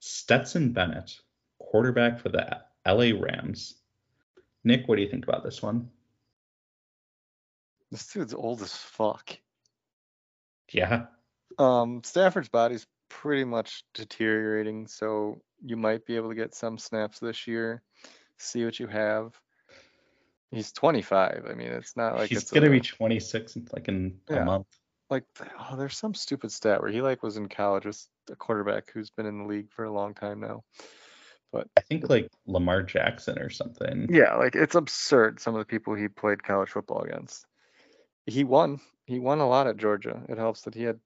[0.01, 1.19] Stetson Bennett,
[1.59, 3.75] quarterback for the LA Rams.
[4.65, 5.89] Nick, what do you think about this one?
[7.91, 9.37] This dude's old as fuck.
[10.73, 11.07] Yeah,
[11.59, 17.21] Um, Stafford's body's pretty much deteriorating, so you might be able to get some snaps
[17.21, 17.83] this year.
[18.39, 19.33] See what you have.
[20.51, 21.47] He's 25.
[21.49, 24.45] I mean, it's not like he's it's gonna a- be 26 in like in a
[24.45, 24.67] month.
[25.09, 25.25] like
[25.59, 29.11] oh, there's some stupid stat where he like was in college with a quarterback who's
[29.11, 30.65] been in the league for a long time now.
[31.53, 34.09] But I think like Lamar Jackson or something.
[34.11, 37.47] Yeah, like it's absurd some of the people he played college football against.
[38.27, 38.81] He won.
[39.07, 40.23] He won a lot at Georgia.
[40.29, 40.99] It helps that he had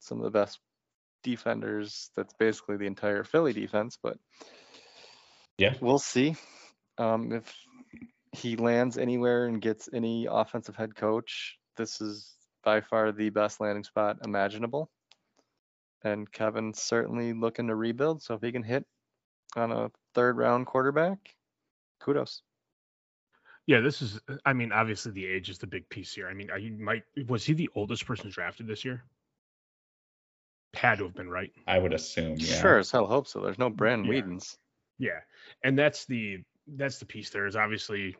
[0.00, 0.60] some of the best
[1.22, 2.10] defenders.
[2.16, 4.18] That's basically the entire Philly defense, but
[5.58, 5.74] Yeah.
[5.80, 6.36] we'll see.
[6.98, 7.54] Um, if
[8.32, 13.60] he lands anywhere and gets any offensive head coach, this is by far the best
[13.60, 14.90] landing spot imaginable.
[16.02, 18.22] And Kevin's certainly looking to rebuild.
[18.22, 18.86] So if he can hit
[19.56, 21.18] on a third round quarterback,
[22.00, 22.42] kudos.
[23.66, 24.20] Yeah, this is.
[24.28, 26.28] Uh, I mean, obviously the age is the big piece here.
[26.28, 29.04] I mean, I might was he the oldest person drafted this year?
[30.74, 31.52] Had to have been right.
[31.66, 32.34] I would assume.
[32.36, 32.60] Yeah.
[32.60, 33.40] Sure as hell hope so.
[33.40, 34.12] There's no Brand Yeah.
[34.12, 34.56] Weedens.
[34.98, 35.20] Yeah,
[35.62, 37.30] and that's the that's the piece.
[37.30, 38.16] There is obviously,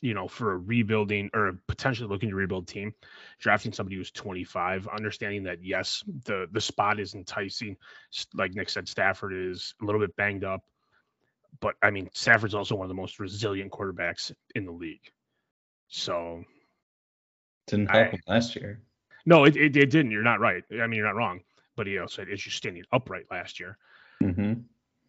[0.00, 2.94] you know, for a rebuilding or a potentially looking to rebuild team,
[3.38, 7.76] drafting somebody who's 25, understanding that yes, the the spot is enticing.
[8.34, 10.62] Like Nick said, Stafford is a little bit banged up,
[11.60, 15.10] but I mean, Stafford's also one of the most resilient quarterbacks in the league.
[15.88, 16.44] So
[17.66, 18.80] Didn't help I- him last year.
[19.26, 20.10] no, it, it it didn't.
[20.10, 20.62] You're not right.
[20.72, 21.40] I mean, you're not wrong.
[21.76, 23.78] But he also had issues standing upright last year.
[24.20, 24.54] hmm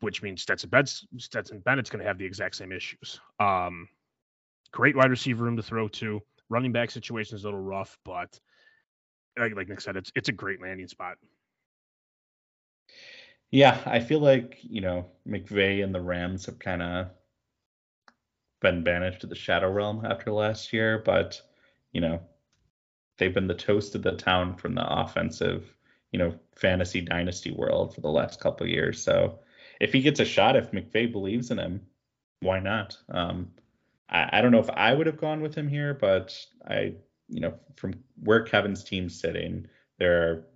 [0.02, 3.20] which means Stetson, Bennett's, Stetson Bennett's going to have the exact same issues.
[3.40, 3.88] Um,
[4.72, 6.22] great wide receiver room to throw to.
[6.50, 8.40] Running back situation is a little rough, but
[9.40, 11.18] like, like Nick said, it's it's a great landing spot.
[13.52, 17.10] Yeah, I feel like, you know, McVay and the Rams have kind of
[18.62, 21.42] been banished to the shadow realm after last year, but,
[21.92, 22.22] you know,
[23.18, 25.76] they've been the toast of the town from the offensive,
[26.12, 29.02] you know, fantasy dynasty world for the last couple years.
[29.02, 29.40] So
[29.82, 31.82] if he gets a shot, if McVay believes in him,
[32.42, 32.98] why not?
[33.10, 33.52] Um,
[34.10, 36.94] I, I don't know if I would have gone with him here, but I,
[37.30, 39.68] you know, from where Kevin's team's sitting,
[40.00, 40.48] there are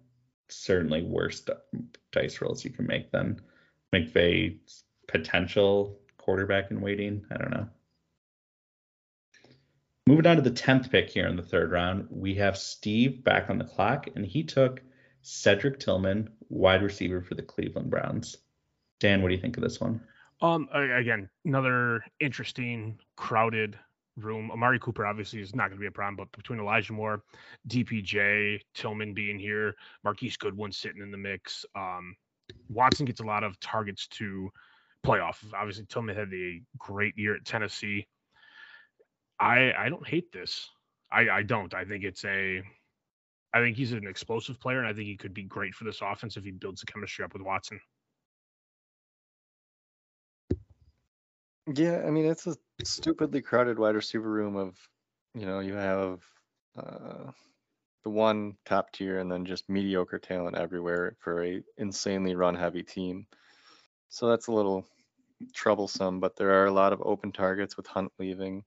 [0.49, 1.45] certainly worse
[2.12, 3.39] dice rolls you can make than
[3.93, 7.25] McVay's potential quarterback in waiting.
[7.31, 7.67] I don't know.
[10.05, 13.49] Moving on to the 10th pick here in the third round, we have Steve back
[13.49, 14.81] on the clock, and he took
[15.21, 18.38] Cedric Tillman, wide receiver for the Cleveland Browns.
[18.99, 20.01] Dan, what do you think of this one?
[20.41, 23.77] Um, again, another interesting, crowded
[24.23, 24.51] room.
[24.51, 27.23] Amari Cooper obviously is not going to be a problem, but between Elijah Moore,
[27.67, 32.15] DPJ, Tillman being here, Marquise Goodwin sitting in the mix, um,
[32.69, 34.49] Watson gets a lot of targets to
[35.03, 35.43] play off.
[35.55, 38.08] Obviously, Tillman had a great year at Tennessee.
[39.39, 40.69] I I don't hate this.
[41.12, 41.73] I I don't.
[41.73, 42.62] I think it's a.
[43.53, 46.01] I think he's an explosive player, and I think he could be great for this
[46.03, 47.79] offense if he builds the chemistry up with Watson.
[51.73, 54.75] Yeah, I mean it's a stupidly crowded wide receiver room of,
[55.36, 56.23] you know, you have
[56.75, 57.32] uh,
[58.03, 62.82] the one top tier and then just mediocre talent everywhere for a insanely run heavy
[62.82, 63.27] team.
[64.10, 64.88] So that's a little
[65.53, 68.63] troublesome, but there are a lot of open targets with Hunt leaving.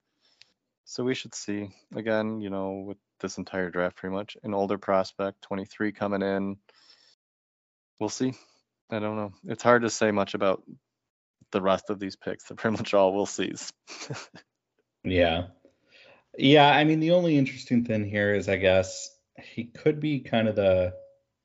[0.85, 4.77] So we should see again, you know, with this entire draft pretty much an older
[4.77, 6.57] prospect, 23 coming in.
[7.99, 8.33] We'll see.
[8.89, 9.33] I don't know.
[9.45, 10.63] It's hard to say much about
[11.53, 12.43] the rest of these picks.
[12.43, 13.53] They're pretty much all we'll see.
[15.03, 15.47] yeah.
[16.37, 20.47] Yeah, I mean the only interesting thing here is I guess he could be kind
[20.47, 20.93] of the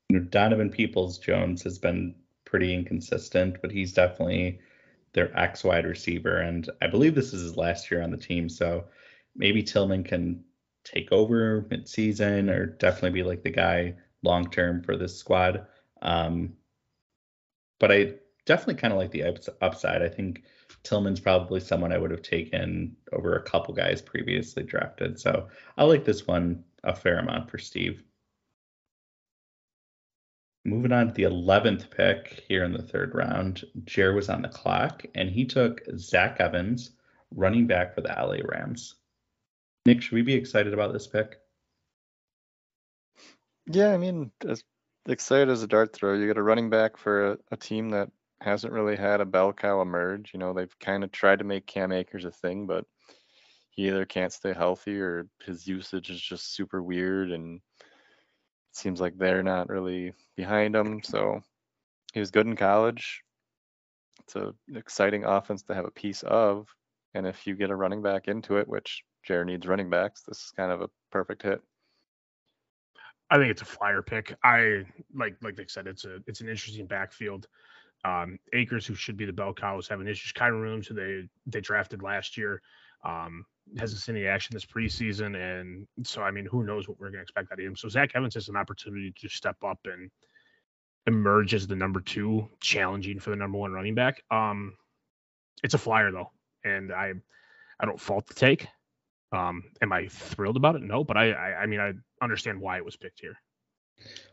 [0.09, 4.59] you know, Donovan Peoples Jones has been pretty inconsistent, but he's definitely
[5.13, 6.37] their X wide receiver.
[6.37, 8.49] And I believe this is his last year on the team.
[8.49, 8.85] So
[9.35, 10.43] maybe Tillman can
[10.83, 15.67] take over mid-season or definitely be like the guy long term for this squad.
[16.01, 16.53] Um,
[17.79, 18.13] but I
[18.49, 20.01] definitely kind of like the upside.
[20.01, 20.41] I think
[20.81, 25.19] Tillman's probably someone I would have taken over a couple guys previously drafted.
[25.19, 28.01] So I like this one a fair amount for Steve.
[30.65, 34.49] Moving on to the 11th pick here in the third round, Jer was on the
[34.49, 36.89] clock and he took Zach Evans,
[37.29, 38.95] running back for the LA Rams.
[39.85, 41.39] Nick, should we be excited about this pick?
[43.67, 44.63] Yeah, I mean, as
[45.07, 48.09] excited as a dart throw, you get a running back for a, a team that
[48.41, 50.31] hasn't really had a bell cow emerge.
[50.33, 52.85] You know, they've kind of tried to make Cam Akers a thing, but
[53.71, 58.99] he either can't stay healthy or his usage is just super weird and it seems
[58.99, 61.01] like they're not really behind him.
[61.03, 61.41] So
[62.13, 63.23] he was good in college.
[64.21, 66.67] It's an exciting offense to have a piece of.
[67.13, 70.37] And if you get a running back into it, which Jared needs running backs, this
[70.37, 71.61] is kind of a perfect hit.
[73.31, 74.35] I think it's a flyer pick.
[74.43, 77.47] I like like they said, it's a it's an interesting backfield.
[78.05, 80.31] Um, Akers, who should be the bell cow, is having issues.
[80.31, 82.61] Kyren Williams, who they they drafted last year,
[83.03, 83.45] um,
[83.77, 87.19] hasn't seen any action this preseason, and so I mean, who knows what we're going
[87.19, 87.75] to expect out of him.
[87.75, 90.09] So Zach Evans has an opportunity to step up and
[91.07, 94.23] emerge as the number two, challenging for the number one running back.
[94.31, 94.75] Um,
[95.63, 96.31] it's a flyer though,
[96.63, 97.13] and I
[97.79, 98.67] I don't fault the take.
[99.31, 100.81] Um, am I thrilled about it?
[100.81, 103.35] No, but I, I I mean I understand why it was picked here.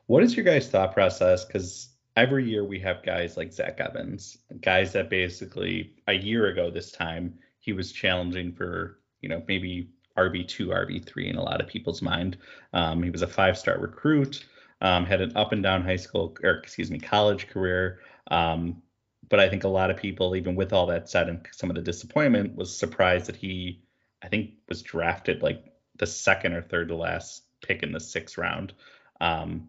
[0.06, 1.44] What is your guys' thought process?
[1.44, 6.70] Because every year we have guys like Zach Evans, guys that basically a year ago
[6.70, 11.42] this time he was challenging for you know maybe RB two, RB three in a
[11.42, 12.38] lot of people's mind.
[12.72, 14.44] Um, he was a five star recruit,
[14.80, 18.00] um, had an up and down high school or excuse me college career.
[18.30, 18.82] Um,
[19.28, 21.76] but I think a lot of people, even with all that said and some of
[21.76, 23.82] the disappointment, was surprised that he,
[24.22, 25.64] I think, was drafted like
[25.96, 28.72] the second or third to last pick in the sixth round.
[29.20, 29.68] Um,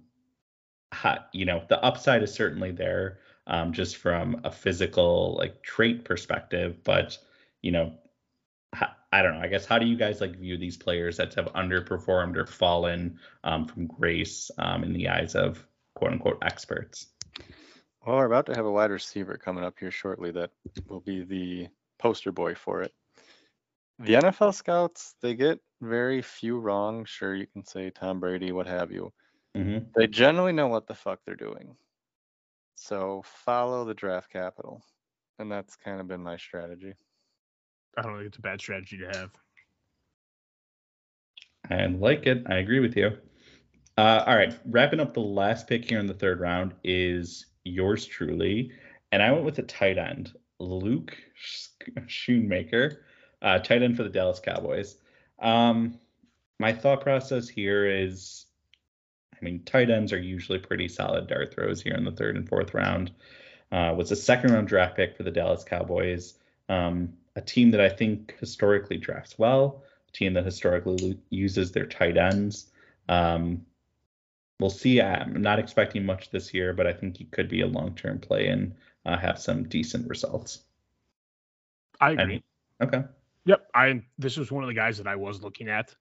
[1.34, 6.84] you know, the upside is certainly there, um, just from a physical like trait perspective.
[6.84, 7.18] But
[7.62, 7.94] you know,
[9.12, 9.42] I don't know.
[9.42, 13.20] I guess how do you guys like view these players that have underperformed or fallen
[13.44, 17.08] um, from grace um, in the eyes of quote unquote experts?
[18.06, 20.52] Well, we're about to have a wide receiver coming up here shortly that
[20.88, 21.68] will be the
[22.00, 22.94] poster boy for it.
[24.00, 27.06] The NFL scouts, they get very few wrong.
[27.06, 29.12] Sure, you can say Tom Brady, what have you.
[29.56, 29.86] Mm-hmm.
[29.96, 31.76] They generally know what the fuck they're doing.
[32.76, 34.84] So follow the draft capital.
[35.40, 36.94] And that's kind of been my strategy.
[37.98, 39.32] I don't think it's a bad strategy to have.
[41.70, 42.44] I like it.
[42.48, 43.18] I agree with you.
[43.98, 48.06] Uh, all right, wrapping up the last pick here in the third round is yours
[48.06, 48.72] truly,
[49.12, 51.18] and I went with a tight end, Luke
[52.08, 52.98] Schoonmaker,
[53.42, 54.98] uh, tight end for the Dallas Cowboys.
[55.40, 56.00] Um,
[56.60, 58.47] my thought process here is,
[59.40, 62.48] I mean, tight ends are usually pretty solid dart throws here in the third and
[62.48, 63.12] fourth round.
[63.72, 66.36] Uh, was a second round draft pick for the Dallas Cowboys,
[66.70, 71.86] um, a team that I think historically drafts well, a team that historically uses their
[71.86, 72.68] tight ends.
[73.10, 73.66] Um,
[74.60, 75.02] we'll see.
[75.02, 78.20] I'm not expecting much this year, but I think he could be a long term
[78.20, 78.74] play and
[79.06, 80.64] uh, have some decent results.
[82.00, 82.44] I agree.
[82.82, 83.04] okay.
[83.46, 83.70] Yep.
[83.74, 85.96] I this was one of the guys that I was looking at.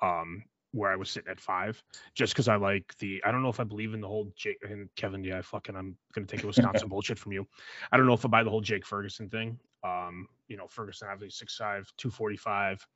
[0.00, 1.82] Um, where I was sitting at five,
[2.14, 3.22] just because I like the.
[3.24, 5.22] I don't know if I believe in the whole Jake and Kevin.
[5.22, 7.46] Yeah, I fucking, I'm gonna take a Wisconsin bullshit from you.
[7.90, 9.58] I don't know if I buy the whole Jake Ferguson thing.
[9.84, 12.86] Um, you know, Ferguson obviously 6'5", 245,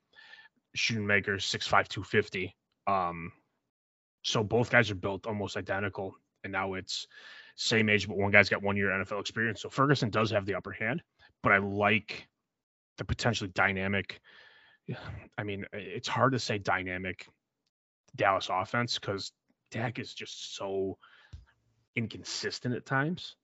[0.75, 2.55] Schoonmaker 6'5", 250.
[2.87, 3.31] Um,
[4.23, 7.07] so both guys are built almost identical, and now it's
[7.55, 9.61] same age, but one guy's got one year NFL experience.
[9.61, 11.01] So Ferguson does have the upper hand,
[11.43, 12.27] but I like
[12.97, 14.19] the potentially dynamic.
[15.37, 17.27] I mean, it's hard to say dynamic
[18.15, 19.31] Dallas offense because
[19.71, 20.97] Dak is just so
[21.95, 23.35] inconsistent at times.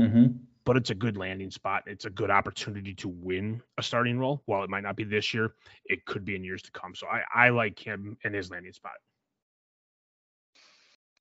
[0.00, 0.38] Mm-hmm.
[0.64, 1.84] But it's a good landing spot.
[1.86, 4.42] It's a good opportunity to win a starting role.
[4.46, 6.94] While it might not be this year, it could be in years to come.
[6.94, 8.94] So I, I like him and his landing spot.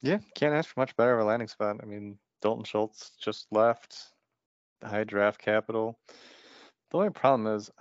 [0.01, 1.77] Yeah, can't ask for much better of a landing spot.
[1.81, 3.97] I mean, Dalton Schultz just left,
[4.81, 5.99] The high draft capital.
[6.91, 7.71] The only problem is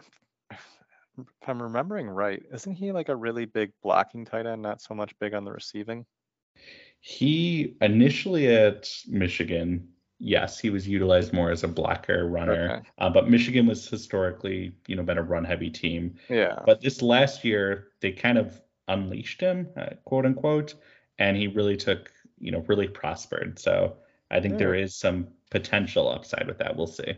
[1.19, 4.95] if I'm remembering right, isn't he like a really big blocking tight end, not so
[4.95, 6.07] much big on the receiving?
[7.01, 12.89] He initially at Michigan, yes, he was utilized more as a blocker runner, Okay.
[12.99, 16.15] uh, but Michigan was historically, you know, been a run heavy team.
[16.29, 16.61] Yeah.
[16.65, 20.75] But this last year, they kind of unleashed him, uh, quote unquote,
[21.19, 23.59] and he really took, you know, really prospered.
[23.59, 23.97] So
[24.31, 26.77] I think there is some potential upside with that.
[26.77, 27.15] We'll see.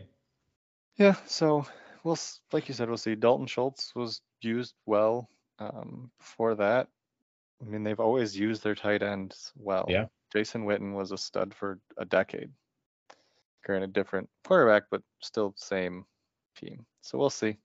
[0.97, 1.65] Yeah, so
[2.07, 2.17] we'll
[2.53, 3.15] like you said, we'll see.
[3.15, 6.87] Dalton Schultz was used well um, before that.
[7.61, 9.85] I mean, they've always used their tight ends well.
[9.89, 10.05] Yeah.
[10.31, 12.51] Jason Witten was a stud for a decade.
[13.63, 16.05] Granted, different quarterback, but still same
[16.57, 16.85] team.
[17.01, 17.57] So we'll see.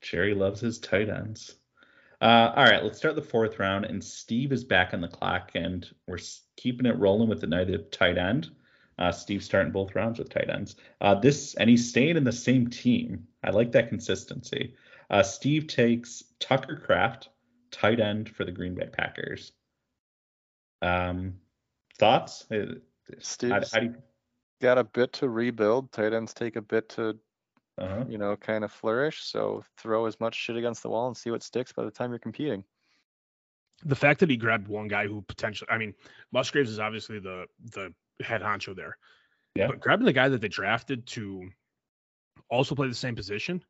[0.00, 1.56] Jerry loves his tight ends.
[2.20, 5.50] Uh, all right, let's start the fourth round, and Steve is back on the clock,
[5.54, 6.18] and we're
[6.56, 8.50] keeping it rolling with another tight end.
[8.98, 10.76] Uh, Steve's starting both rounds with tight ends.
[11.00, 13.26] Uh, this and he's staying in the same team.
[13.42, 14.74] I like that consistency.
[15.10, 17.28] Uh, Steve takes Tucker Kraft,
[17.70, 19.52] tight end for the Green Bay Packers.
[20.80, 21.34] Um,
[21.98, 22.46] thoughts?
[22.50, 23.94] Uh, How, Steve's how do you,
[24.62, 25.92] got a bit to rebuild.
[25.92, 27.18] Tight ends take a bit to,
[27.78, 29.22] uh you know, kind of flourish.
[29.22, 32.10] So throw as much shit against the wall and see what sticks by the time
[32.10, 32.64] you're competing.
[33.84, 35.94] The fact that he grabbed one guy who potentially, I mean,
[36.32, 38.96] Musgraves is obviously the the head honcho there.
[39.54, 39.68] Yeah.
[39.68, 41.48] But grabbing the guy that they drafted to
[42.50, 43.64] also play the same position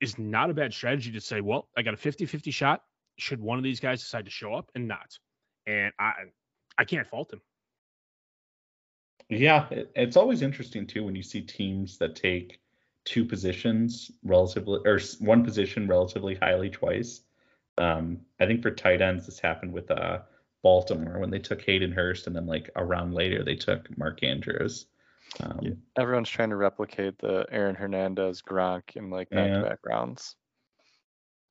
[0.00, 2.82] is not a bad strategy to say, well, I got a 50-50 shot.
[3.18, 5.18] Should one of these guys decide to show up and not?
[5.66, 6.12] And I
[6.78, 7.42] I can't fault him.
[9.28, 12.60] Yeah, it, it's always interesting too when you see teams that take
[13.04, 17.20] two positions relatively, or one position relatively highly twice.
[17.78, 20.20] Um, I think for tight ends, this happened with uh,
[20.62, 24.22] Baltimore when they took Hayden Hurst, and then like a round later they took Mark
[24.22, 24.86] Andrews.
[25.42, 25.72] Um, Yeah.
[25.96, 29.46] Everyone's trying to replicate the Aaron Hernandez Gronk in like Yeah.
[29.46, 30.36] back-to-back rounds.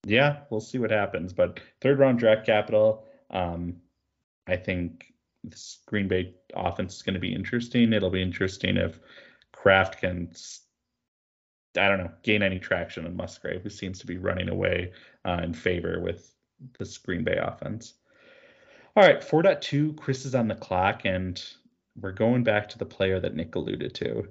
[0.06, 1.34] yeah, we'll see what happens.
[1.34, 3.82] But third round draft capital, um,
[4.48, 7.92] I think this Green Bay offense is going to be interesting.
[7.94, 9.00] It'll be interesting if
[9.52, 10.32] Kraft can,
[11.78, 14.94] I don't know, gain any traction on Musgrave, who seems to be running away
[15.26, 16.34] uh, in favor with
[16.78, 17.96] this Green Bay offense.
[19.00, 21.42] All right, 4.2, Chris is on the clock, and
[22.02, 24.28] we're going back to the player that Nick alluded to.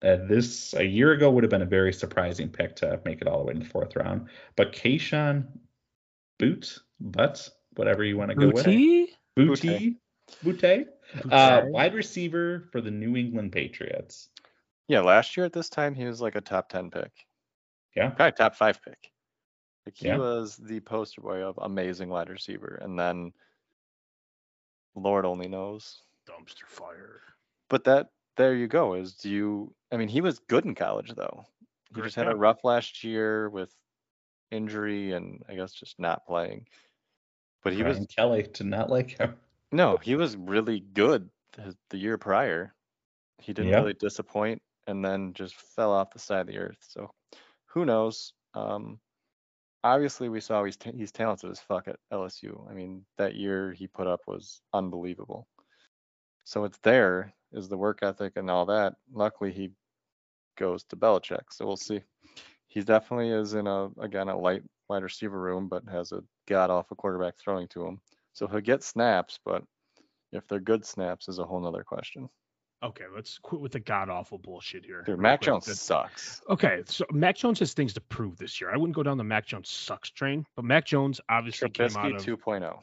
[0.00, 3.26] Uh, this a year ago would have been a very surprising pick to make it
[3.26, 5.48] all the way in the fourth round, but Kayshon
[6.38, 9.08] Boot, Butt, whatever you want to go with, Booty?
[9.34, 9.96] Booty,
[10.40, 10.86] Booty,
[11.32, 14.28] uh, wide receiver for the New England Patriots.
[14.86, 17.10] Yeah, last year at this time he was like a top 10 pick.
[17.96, 18.10] Yeah.
[18.10, 19.10] Probably top 5 pick.
[19.84, 20.18] Like he Yeah.
[20.18, 23.32] was the poster boy of amazing wide receiver and then
[24.96, 26.02] Lord only knows.
[26.28, 27.20] dumpster fire.
[27.68, 31.12] But that there you go is do you I mean he was good in college
[31.14, 31.44] though.
[31.88, 33.72] He Great just had a rough last year with
[34.50, 36.66] injury and I guess just not playing.
[37.62, 39.36] But he was Kelly did not like him.
[39.72, 42.74] No, he was really good the, the year prior.
[43.38, 43.80] He didn't Yeah.
[43.80, 46.78] really disappoint and then just fell off the side of the earth.
[46.80, 47.10] So
[47.66, 48.32] who knows?
[48.54, 49.00] Um,
[49.86, 52.68] obviously, we saw he's, ta- he's talented as fuck at LSU.
[52.70, 55.46] I mean, that year he put up was unbelievable.
[56.44, 57.34] So it's there.
[57.52, 58.94] is the work ethic and all that.
[59.12, 59.72] Luckily, he
[60.56, 62.00] goes to Belichick, so we'll see.
[62.68, 66.70] He definitely is in a again a light wide receiver room, but has a god
[66.70, 68.00] awful quarterback throwing to him.
[68.32, 69.64] So he'll get snaps, but
[70.32, 72.28] if they're good snaps is a whole nother question.
[72.82, 75.02] Okay, let's quit with the god awful bullshit here.
[75.02, 75.46] Dude, Mac quick.
[75.46, 76.42] Jones That- sucks.
[76.48, 78.70] Okay, so Mac Jones has things to prove this year.
[78.72, 82.12] I wouldn't go down the Mac Jones sucks train, but Mac Jones obviously came out
[82.12, 82.78] Trubisky of 2.0.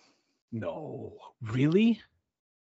[0.52, 2.02] no, really.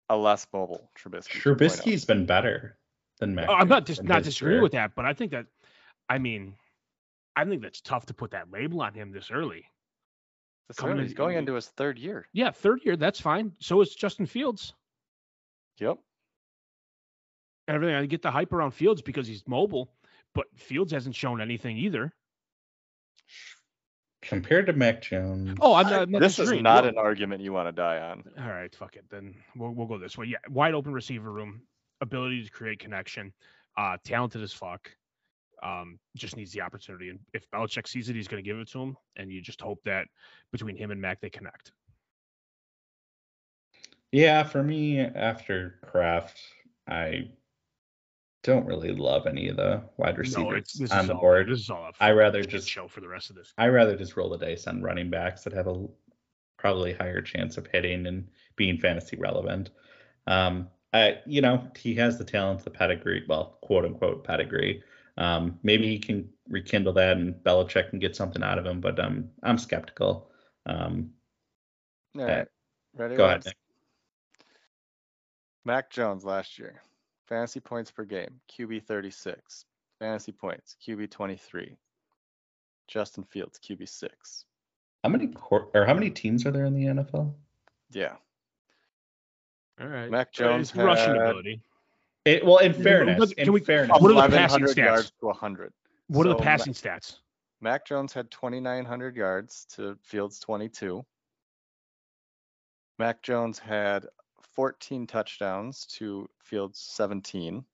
[0.08, 1.40] A less mobile Trubisky.
[1.40, 1.56] 2.0.
[1.56, 2.06] Trubisky's oh.
[2.08, 2.76] been better
[3.20, 3.48] than Mac.
[3.48, 4.62] Oh, I'm not dis- not his disagreeing career.
[4.62, 5.46] with that, but I think that,
[6.08, 6.54] I mean,
[7.36, 9.64] I think that's tough to put that label on him this early.
[10.68, 12.26] This coming early, in- He's going into his third year.
[12.32, 13.52] Yeah, third year, that's fine.
[13.60, 14.74] So is Justin Fields.
[15.78, 15.98] Yep.
[17.68, 17.94] And everything.
[17.94, 19.92] I get the hype around Fields because he's mobile,
[20.34, 22.12] but Fields hasn't shown anything either.
[24.22, 25.58] Compared to Mac Jones.
[25.60, 26.02] Oh, I'm not.
[26.02, 26.90] I'm not this is not No.
[26.90, 28.22] an argument you want to die on.
[28.38, 29.04] All right, fuck it.
[29.10, 30.26] Then we'll we'll go this way.
[30.26, 31.62] Yeah, wide open receiver room,
[32.00, 33.32] ability to create connection,
[33.76, 34.90] uh, talented as fuck.
[35.60, 38.68] Um, just needs the opportunity, and if Belichick sees it, he's going to give it
[38.70, 38.96] to him.
[39.16, 40.06] And you just hope that
[40.52, 41.72] between him and Mac, they connect.
[44.12, 46.38] Yeah, for me, after Kraft,
[46.88, 47.30] I
[48.42, 51.48] don't really love any of the wide No, receivers it's, on the all, board.
[51.48, 53.52] This is all a I rather just show for the rest of this.
[53.56, 55.86] I rather just roll the dice on running backs that have a
[56.58, 59.70] probably higher chance of hitting and being fantasy relevant.
[60.26, 64.82] Um, I, you know, he has the talent, the pedigree, well, quote unquote pedigree.
[65.16, 68.98] Um, maybe he can rekindle that and Belichick can get something out of him, but
[68.98, 70.30] um, I'm skeptical.
[70.66, 71.12] Um,
[72.18, 72.38] All Okay.
[72.38, 72.48] right.
[72.94, 73.16] Ready?
[73.16, 73.44] go ahead.
[73.44, 73.56] Nick.
[75.64, 76.82] Mac Jones last year.
[77.32, 79.64] Fantasy points per game, QB 36.
[79.98, 81.78] Fantasy points, QB 23.
[82.88, 84.44] Justin Fields, QB 6.
[85.02, 87.32] How many court or how many teams are there in the NFL?
[87.90, 88.16] Yeah.
[89.80, 91.62] All right, Mac Jones it's rushing had- ability.
[92.26, 94.76] It, well, in Can we- fairness, can in we- fairness, What are the passing stats?
[94.76, 95.72] yards to 100.
[96.08, 97.18] What are So the Ma- passing stats?
[97.62, 101.02] Mac Jones had 2,900 yards to Fields 22.
[102.98, 104.06] Mac Jones had
[104.54, 107.64] 14 touchdowns to Fields 17.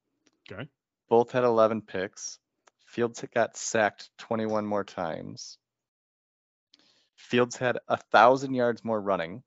[0.50, 0.68] Okay.
[1.08, 2.38] Both had 11 picks.
[2.86, 5.58] Fields got sacked 21 more times.
[7.16, 9.42] Fields had a thousand yards more running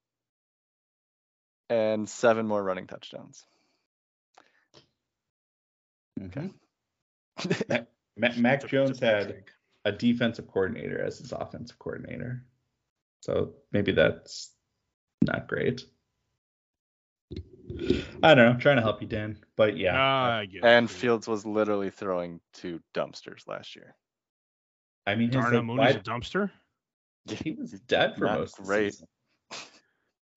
[1.70, 3.46] and seven more running touchdowns.
[6.20, 6.54] Mhm.
[7.70, 9.44] Ma- Mac It's Jones it's a big had
[9.86, 12.46] a defensive coordinator as his offensive coordinator.
[13.22, 14.54] So maybe that's
[15.24, 15.82] not great.
[18.24, 18.52] I don't know.
[18.52, 19.38] I'm trying to help you, Dan.
[19.56, 19.94] But yeah.
[19.96, 20.66] Ah, I get it.
[20.66, 23.96] And Fields was literally throwing to dumpsters last year.
[25.08, 26.52] I mean, his Darnell like, Mooney's a dumpster.
[27.44, 28.94] he was dead for Not most of the great.
[28.94, 29.08] season.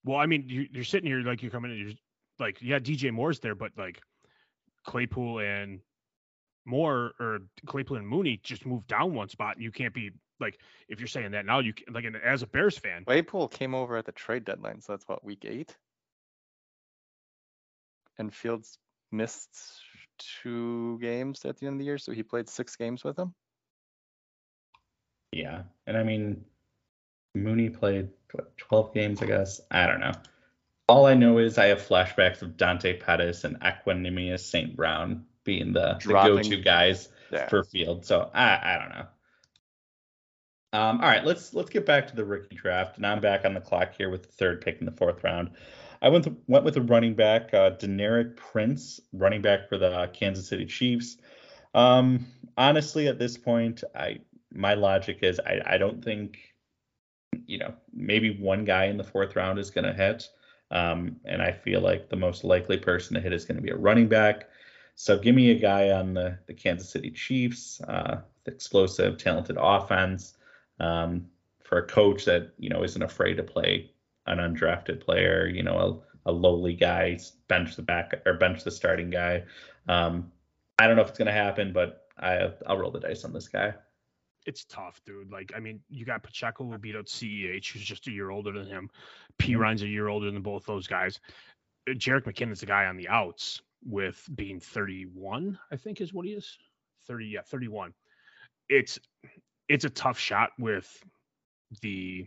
[0.04, 1.78] Well, I mean, you, you're sitting here like you're coming in.
[1.78, 1.92] You're
[2.38, 4.00] like, yeah, DJ Moore's there, but like
[4.86, 5.80] Claypool and
[6.66, 9.56] Moore or Claypool and Mooney just moved down one spot.
[9.56, 10.10] and You can't be
[10.40, 10.58] like
[10.88, 11.60] if you're saying that now.
[11.60, 14.80] You can, like and as a Bears fan, Claypool came over at the trade deadline,
[14.80, 15.76] so that's what week eight.
[18.18, 18.78] And Fields
[19.10, 19.56] missed
[20.18, 23.34] two games at the end of the year, so he played six games with them.
[25.32, 25.62] Yeah.
[25.86, 26.44] And I mean,
[27.34, 29.60] Mooney played what, 12 games, I guess.
[29.70, 30.12] I don't know.
[30.88, 34.76] All I know is I have flashbacks of Dante Pettis and Equanimous St.
[34.76, 37.48] Brown being the, the go-to guys Yeah.
[37.48, 38.04] for field.
[38.04, 39.06] So I I don't know.
[40.74, 43.54] Um, all right, let's let's get back to the rookie draft, and I'm back on
[43.54, 45.50] the clock here with the third pick in the fourth round.
[46.04, 50.46] I went went with a running back, uh, Deneric Prince, running back for the Kansas
[50.46, 51.16] City Chiefs.
[51.72, 52.26] Um,
[52.58, 54.18] honestly, at this point, I
[54.52, 56.54] my logic is I I don't think,
[57.46, 60.28] you know, maybe one guy in the fourth round is going to hit,
[60.70, 63.70] um, and I feel like the most likely person to hit is going to be
[63.70, 64.50] a running back.
[64.96, 70.36] So give me a guy on the, the Kansas City Chiefs, uh, explosive, talented offense,
[70.80, 71.28] um,
[71.62, 73.93] for a coach that you know isn't afraid to play
[74.26, 77.18] an undrafted player, you know, a, a lowly guy,
[77.48, 79.44] bench the back or bench the starting guy.
[79.88, 80.32] Um,
[80.78, 83.48] I don't know if it's gonna happen, but I I'll roll the dice on this
[83.48, 83.74] guy.
[84.46, 85.30] it's tough, dude.
[85.32, 88.52] Like, I mean, you got Pacheco who beat out CEH, who's just a year older
[88.52, 88.90] than him.
[89.38, 91.20] Perine's a year older than both those guys.
[91.88, 96.26] Uh, Jerick McKinnon's the guy on the outs with being 31, I think is what
[96.26, 96.58] he is.
[97.06, 97.92] 30, yeah, 31.
[98.68, 98.98] It's
[99.68, 101.02] it's a tough shot with
[101.80, 102.26] the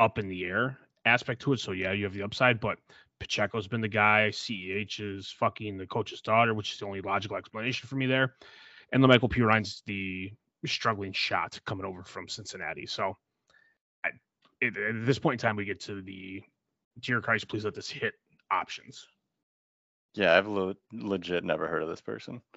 [0.00, 1.60] up in the air aspect to it.
[1.60, 2.78] So yeah, you have the upside, but
[3.20, 4.30] Pacheco's been the guy.
[4.32, 8.34] CEH is fucking the coach's daughter, which is the only logical explanation for me there.
[8.92, 10.32] And the Michael Perine's the
[10.66, 12.86] struggling shot coming over from Cincinnati.
[12.86, 13.16] So
[14.04, 14.10] I,
[14.60, 16.42] it, at this point in time, we get to the
[16.98, 18.14] dear Christ, please let this hit
[18.50, 19.06] options.
[20.14, 22.40] Yeah, I've le- legit never heard of this person.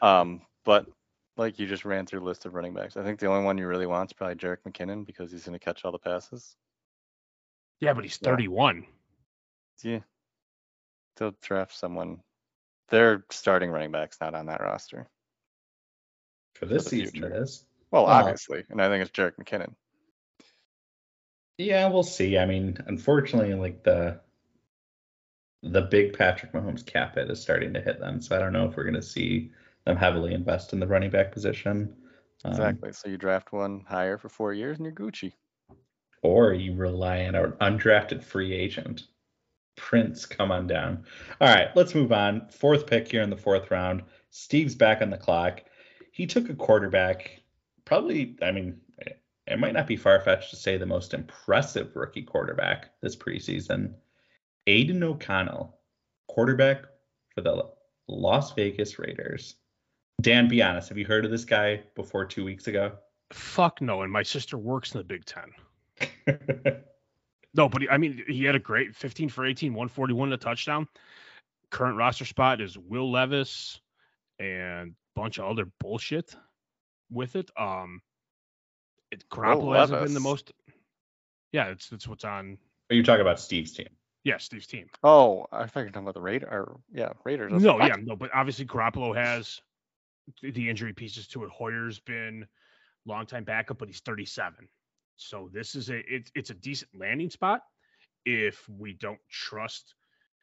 [0.00, 0.86] Um, but
[1.38, 2.96] like you just ran through a list of running backs.
[2.96, 5.58] I think the only one you really want is probably Jerick McKinnon because he's going
[5.58, 6.56] to catch all the passes.
[7.80, 8.84] Yeah, but he's 31.
[9.84, 10.00] Yeah,
[11.16, 12.20] they'll draft someone.
[12.88, 15.08] They're starting running backs not on that roster.
[16.56, 17.34] For this the season, future.
[17.34, 17.64] it is.
[17.92, 19.74] Well, Well- obviously, and I think it's Jerick McKinnon.
[21.58, 22.38] Yeah, we'll see.
[22.38, 24.20] I mean, unfortunately, like the
[25.64, 28.20] the big Patrick Mahomes cap hit is starting to hit them.
[28.20, 29.50] So I don't know if we're going to see
[29.88, 31.94] them heavily invest in the running back position.
[32.44, 32.92] Um, Exactly.
[32.92, 35.32] So you draft one higher for four years and you're Gucci.
[36.22, 39.04] or you rely on an undrafted free agent.
[39.76, 41.04] Prince, come on down.
[41.40, 42.48] All right, let's move on.
[42.50, 44.02] Fourth pick here in the fourth round.
[44.30, 45.62] Steve's back on the clock.
[46.12, 47.40] He took a quarterback,
[47.84, 48.80] probably, I mean,
[49.46, 53.94] it might not be far fetched to say the most impressive rookie quarterback this preseason.
[54.66, 55.78] Aidan O'Connell,
[56.26, 56.82] quarterback
[57.34, 57.70] for the
[58.08, 59.54] Las Vegas Raiders.
[60.20, 62.92] Dan, be honest, have you heard of this guy before two weeks ago?
[63.32, 64.02] Fuck no.
[64.02, 65.52] And my sister works in the Big Ten.
[67.54, 70.36] No, but he, I mean, he had a great 15 for 18, 141 and a
[70.36, 70.86] touchdown.
[71.70, 73.80] Current roster spot is Will Levis
[74.38, 76.34] and a bunch of other bullshit
[77.10, 77.50] with it.
[77.58, 78.00] Um,
[79.10, 80.52] it, Garoppolo hasn't been the most.
[81.52, 82.58] Yeah, it's it's what's on.
[82.90, 83.88] Are you talking about Steve's team?
[84.24, 84.88] Yeah, Steve's team.
[85.02, 86.46] Oh, I thought you were talking about the Raider.
[86.46, 87.52] Or, yeah, Raiders.
[87.62, 89.62] No, like, yeah, no, but obviously Garoppolo has th-
[90.42, 91.50] the injury pieces to it.
[91.50, 92.46] Hoyer's been
[93.06, 94.68] longtime backup, but he's 37.
[95.16, 97.62] So this is a it's it's a decent landing spot
[98.24, 99.94] if we don't trust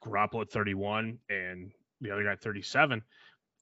[0.03, 1.71] Garoppolo at 31 and
[2.01, 3.01] the other guy at 37.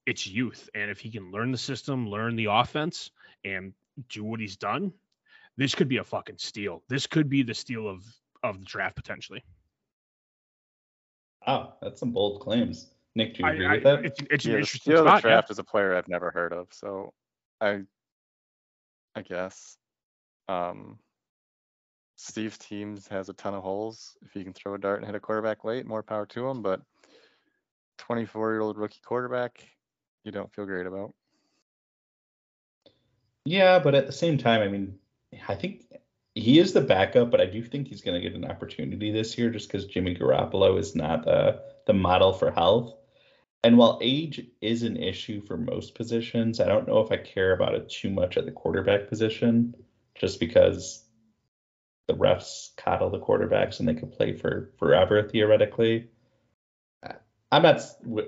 [0.05, 3.11] It's youth, and if he can learn the system, learn the offense,
[3.45, 3.73] and
[4.09, 4.91] do what he's done,
[5.55, 6.83] this could be a fucking steal.
[6.89, 8.03] This could be the steal of
[8.41, 9.43] of the draft potentially.
[11.45, 12.92] Oh, that's some bold claims.
[13.15, 14.05] Nick, do you I- agree I- with that?
[14.05, 15.23] it's, it's yeah, the interesting steal of the spot.
[15.23, 15.29] yeah.
[15.35, 16.67] draft is a player I've never heard of.
[16.71, 17.13] So
[17.61, 17.81] I,
[19.15, 19.77] I guess,
[20.49, 20.97] um,
[22.15, 24.15] Steve's teams has a ton of holes.
[24.23, 26.61] If he can throw a dart and hit a quarterback late, more power to him.
[26.61, 26.81] But
[27.99, 29.63] 24 year old rookie quarterback,
[30.23, 31.13] you don't feel great about.
[33.45, 34.97] Yeah, but at the same time, I mean,
[35.47, 35.83] I think
[36.35, 39.37] he is the backup, but I do think he's going to get an opportunity this
[39.37, 42.95] year just because Jimmy Garoppolo is not the the model for health.
[43.63, 47.53] And while age is an issue for most positions, I don't know if I care
[47.53, 49.73] about it too much at the quarterback position,
[50.15, 51.01] just because
[52.07, 56.07] the refs coddle the quarterbacks and they could play for forever theoretically.
[57.51, 57.81] I'm not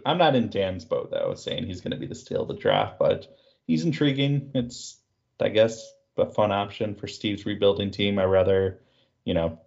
[0.05, 2.53] I'm not in Dan's boat though, saying he's going to be the steal of the
[2.53, 3.27] draft, but
[3.65, 4.51] he's intriguing.
[4.53, 4.99] It's
[5.39, 5.83] I guess
[6.17, 8.19] a fun option for Steve's rebuilding team.
[8.19, 8.79] I rather,
[9.25, 9.59] you know,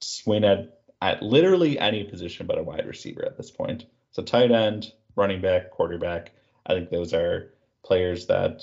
[0.00, 0.66] swing at
[1.02, 3.84] at literally any position but a wide receiver at this point.
[4.12, 6.32] So tight end, running back, quarterback.
[6.66, 7.52] I think those are
[7.84, 8.62] players that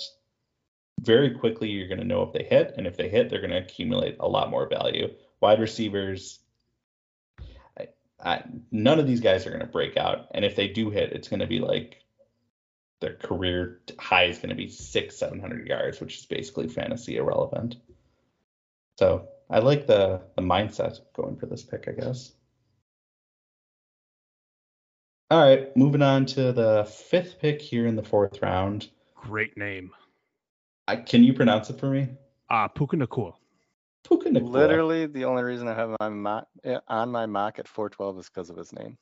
[1.02, 3.52] very quickly you're going to know if they hit, and if they hit, they're going
[3.52, 5.10] to accumulate a lot more value.
[5.42, 6.40] Wide receivers,
[7.78, 7.88] I,
[8.20, 11.14] I, none of these guys are going to break out, and if they do hit,
[11.14, 12.04] it's going to be like
[13.00, 17.16] their career high is going to be six, seven hundred yards, which is basically fantasy
[17.16, 17.78] irrelevant.
[18.98, 22.34] So I like the the mindset going for this pick, I guess.
[25.32, 28.90] All right, moving on to the fifth pick here in the fourth round.
[29.16, 29.92] Great name.
[30.88, 32.08] I, can you pronounce it for me?
[32.50, 33.34] Uh Puka Nacua.
[34.04, 34.50] Puka Nacua.
[34.50, 38.26] Literally, the only reason I have my mock eh, on my mock at 412 is
[38.30, 38.98] because of his name.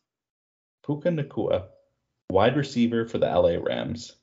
[0.85, 1.67] Puka Nacua,
[2.29, 4.17] wide receiver for the LA Rams.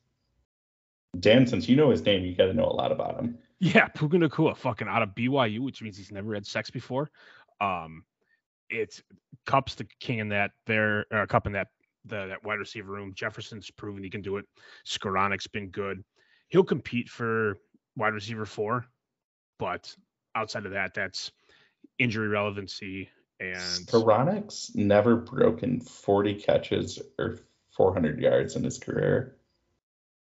[1.19, 3.39] Dan, since you know his name, you got to know a lot about him.
[3.61, 7.11] Yeah, Puka Nacua, fucking out of BYU, which means he's never had sex before.
[7.63, 8.05] Um,
[8.69, 9.03] it's
[9.47, 11.69] Kupp's the king in that there, uh, Cup in that
[12.05, 13.13] the that wide receiver room.
[13.15, 14.47] Jefferson's proven he can do it.
[14.87, 16.05] Skowronek's been good.
[16.49, 17.57] He'll compete for
[17.97, 18.87] wide receiver four,
[19.59, 19.95] but
[20.35, 21.33] outside of that, that's
[21.99, 23.09] injury relevancy
[23.41, 27.41] and Skowronek's never broken 40 catches or
[27.71, 29.37] 400 yards in his career.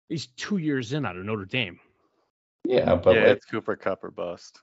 [0.10, 1.80] he's two years in out of Notre Dame.
[2.66, 4.62] Yeah, but yeah, like, it's Cooper Kupp or bust.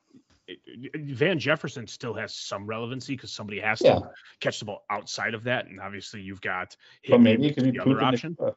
[0.94, 5.34] Van Jefferson still has some relevancy because somebody has yeah, to catch the ball outside
[5.34, 6.76] of that, and obviously you've got
[7.08, 8.36] but him maybe it could be the other Puka option.
[8.40, 8.54] Nacua.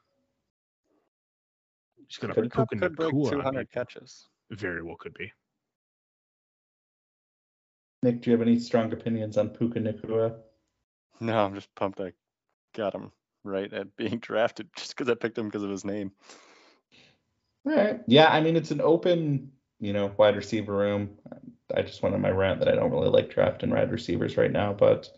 [2.07, 4.27] He's gonna Could- Kupp could break 200 catches.
[4.51, 5.31] very well could be.
[8.03, 10.35] Nick, do you have any strong opinions on Puka Nacua?
[11.21, 12.11] No, I'm just pumped I
[12.75, 13.11] got him
[13.43, 16.11] right at being drafted just because I picked him because of his name.
[17.65, 18.01] All right.
[18.07, 21.17] Yeah, I mean it's an open, you know, wide receiver room.
[21.73, 24.51] I just went on my rant that I don't really like drafting wide receivers right
[24.51, 25.09] now, but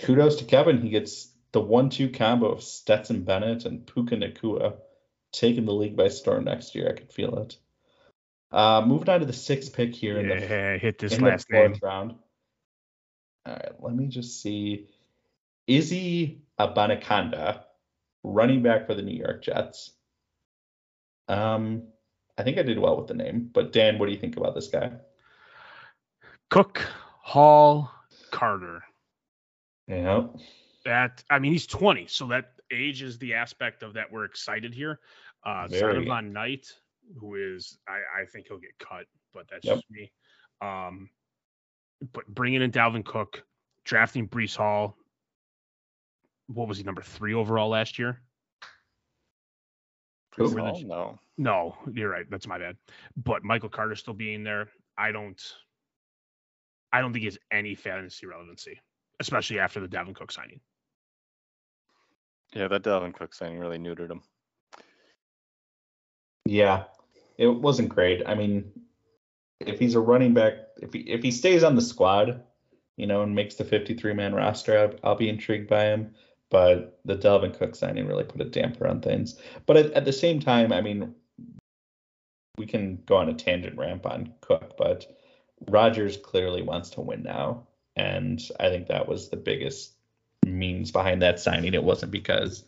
[0.00, 0.80] kudos to Kevin.
[0.80, 4.76] He gets the one-two combo of Stetson Bennett and Puka Nacua
[5.32, 6.90] taking the league by storm next year.
[6.90, 7.56] I can feel it.
[8.50, 11.80] Uh, moving on to the sixth pick here in the hit this last fourth name.
[11.82, 12.14] round.
[13.44, 14.88] All right, let me just see.
[15.66, 17.64] Izzy Abanikanda,
[18.22, 19.92] running back for the New York Jets.
[21.28, 21.88] Um,
[22.38, 24.54] I think I did well with the name, but Dan, what do you think about
[24.54, 24.92] this guy?
[26.50, 26.86] Cook,
[27.20, 27.90] Hall,
[28.30, 28.82] Carter.
[29.88, 30.28] Yeah,
[30.84, 34.72] That I mean, he's 20, so that age is the aspect of that we're excited
[34.72, 35.00] here.
[35.44, 36.04] Uh, Very.
[36.04, 36.72] Knight,
[37.18, 39.76] who is I, I think he'll get cut, but that's Yep.
[39.76, 40.12] just me.
[40.60, 41.10] Um,
[42.12, 43.44] but bringing in Dalvin Cook,
[43.84, 44.96] drafting Breece Hall.
[46.46, 48.20] What was he number three overall last year?
[50.38, 50.54] Who?
[50.54, 51.18] Were the- no.
[51.36, 52.26] No, you're right.
[52.30, 52.76] That's my bad.
[53.16, 55.40] But Michael Carter still being there, I don't.
[56.92, 58.80] I don't think he has any fantasy relevancy,
[59.20, 60.60] especially after the Dalvin Cook signing.
[62.54, 64.22] Yeah, that Dalvin Cook signing really neutered him.
[66.46, 66.84] yeah,
[67.36, 68.22] it wasn't great.
[68.26, 68.72] I mean,
[69.60, 72.42] if he's a running back, if he if he stays on the squad,
[72.96, 76.14] you know, and makes the 53 man roster, I'll, I'll be intrigued by him.
[76.50, 79.38] But the Dalvin Cook signing really put a damper on things.
[79.66, 81.14] But at, at the same time, I mean,
[82.56, 85.06] we can go on a tangent ramp on Cook, but
[85.68, 89.92] Rodgers clearly wants to win now, and I think that was the biggest
[90.46, 91.74] means behind that signing.
[91.74, 92.64] It wasn't because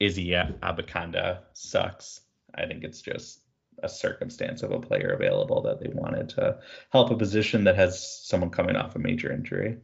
[0.00, 2.20] Izzy Abakanda sucks.
[2.54, 3.40] I think it's just
[3.82, 6.58] a circumstance of a player available that they wanted to
[6.90, 9.78] help a position that has someone coming off a major injury.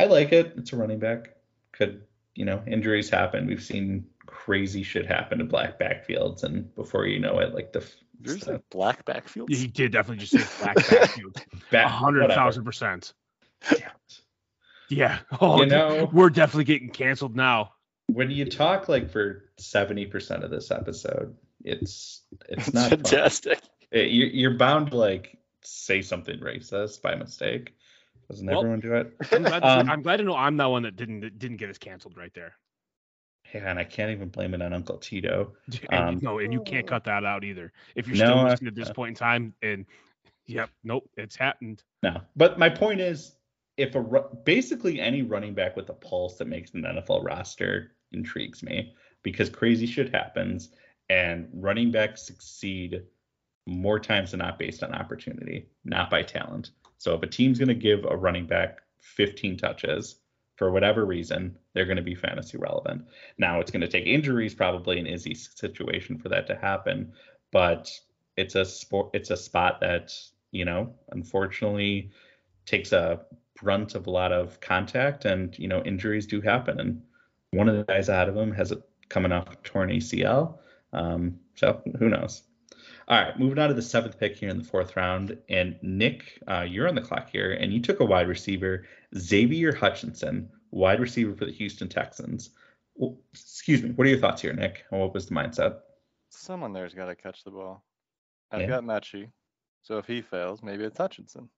[0.00, 0.54] I like it.
[0.56, 1.36] It's a running back.
[1.72, 2.02] Could,
[2.34, 3.46] you know, injuries happen.
[3.46, 7.84] We've seen crazy shit happen to black backfields, and before you know it, like the
[8.20, 9.46] There's the like black backfields.
[9.48, 11.36] Yeah, He did definitely just say black backfield.
[11.52, 12.38] A back- hundred whatever.
[12.40, 13.12] thousand percent.
[14.88, 15.18] Yeah.
[15.40, 17.74] Oh, You know- we're definitely getting canceled now.
[18.08, 22.98] When you talk like for seventy percent of this episode, it's it's not fun.
[22.98, 23.60] fantastic.
[23.92, 27.74] It- you- you're bound to like say something racist by mistake.
[28.30, 29.12] Doesn't Well, everyone do it?
[29.32, 31.56] I'm glad, to, Um, I'm glad to know I'm that one that didn't that didn't
[31.56, 32.54] get us canceled right there.
[33.52, 35.54] Yeah, and I can't even blame it on Uncle Tito.
[35.90, 37.72] And Um, no, and you can't cut that out either.
[37.96, 39.84] If you're still listening at this point in time, and
[40.46, 41.82] yep, nope, it's happened.
[42.04, 43.34] No, but my point is,
[43.76, 48.62] if a basically any running back with a pulse that makes an NFL roster intrigues
[48.62, 50.70] me because crazy shit happens
[51.08, 53.02] and running backs succeed
[53.66, 56.70] more times than not based on opportunity, not by talent.
[57.00, 60.16] So if a team's going to give a running back 15 touches
[60.56, 63.06] for whatever reason, they're going to be fantasy relevant.
[63.38, 67.10] Now it's going to take injuries probably in Izzy's situation for that to happen,
[67.52, 67.90] but
[68.36, 70.12] it's a sport it's a spot that,
[70.50, 72.10] you know, unfortunately
[72.66, 73.22] takes a
[73.58, 77.02] brunt of a lot of contact and, you know, injuries do happen and
[77.52, 80.58] one of the guys out of them has a coming off torn ACL.
[80.92, 82.42] Um, so who knows?
[83.10, 85.36] All right, moving on to the seventh pick here in the fourth round.
[85.48, 88.86] And Nick, uh, you're on the clock here, and you took a wide receiver,
[89.18, 92.50] Xavier Hutchinson, wide receiver for the Houston Texans.
[92.94, 94.84] Well, excuse me, what are your thoughts here, Nick?
[94.92, 95.78] And what was the mindset?
[96.28, 97.84] Someone there's got to catch the ball.
[98.52, 98.68] I've Yeah.
[98.68, 99.32] got Metchie,
[99.82, 101.50] so if he fails, maybe it's Hutchinson.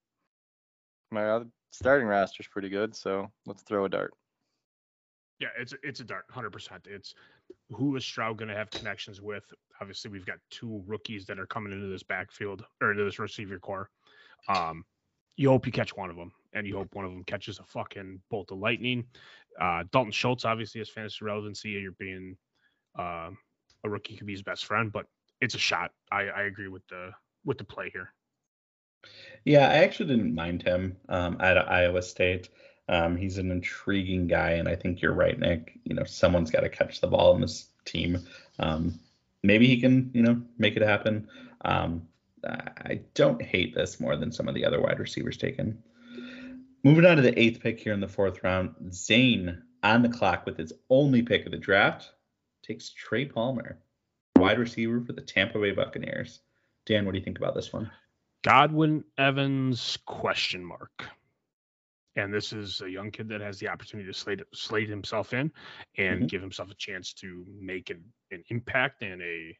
[1.10, 4.14] My other starting roster's pretty good, so let's throw a dart.
[5.38, 6.86] Yeah, it's it's a dart, hundred percent.
[6.88, 7.14] It's
[7.74, 9.44] who is Stroud going to have connections with?
[9.80, 13.58] Obviously, we've got two rookies that are coming into this backfield or into this receiver
[13.58, 13.90] core.
[14.48, 14.84] Um,
[15.36, 17.64] you hope you catch one of them, and you hope one of them catches a
[17.64, 19.04] fucking bolt of lightning.
[19.60, 21.70] Uh, Dalton Schultz obviously has fantasy relevancy.
[21.70, 22.36] You're being
[22.98, 23.30] uh,
[23.84, 25.06] a rookie could be his best friend, but
[25.40, 25.90] it's a shot.
[26.10, 27.10] I, I agree with the
[27.44, 28.12] with the play here.
[29.44, 32.50] Yeah, I actually didn't mind him um, at Iowa State.
[32.88, 35.78] Um, he's an intriguing guy, and I think you're right, Nick.
[35.84, 38.26] You know, someone's got to catch the ball in this team.
[38.58, 38.98] Um,
[39.42, 41.28] maybe he can, you know, make it happen.
[41.64, 42.08] Um,
[42.44, 45.82] I don't hate this more than some of the other wide receivers taken.
[46.82, 50.44] Moving on to the eighth pick here in the fourth round, Zane on the clock
[50.44, 52.10] with his only pick of the draft
[52.62, 53.78] takes Trey Palmer,
[54.36, 56.40] wide receiver for the Tampa Bay Buccaneers.
[56.86, 57.90] Dan, what do you think about this one?
[58.42, 61.04] Godwin Evans question mark.
[62.16, 65.50] And this is a young kid that has the opportunity to slate slate himself in
[65.96, 66.28] and Mhm.
[66.28, 69.56] give himself a chance to make an, an impact and a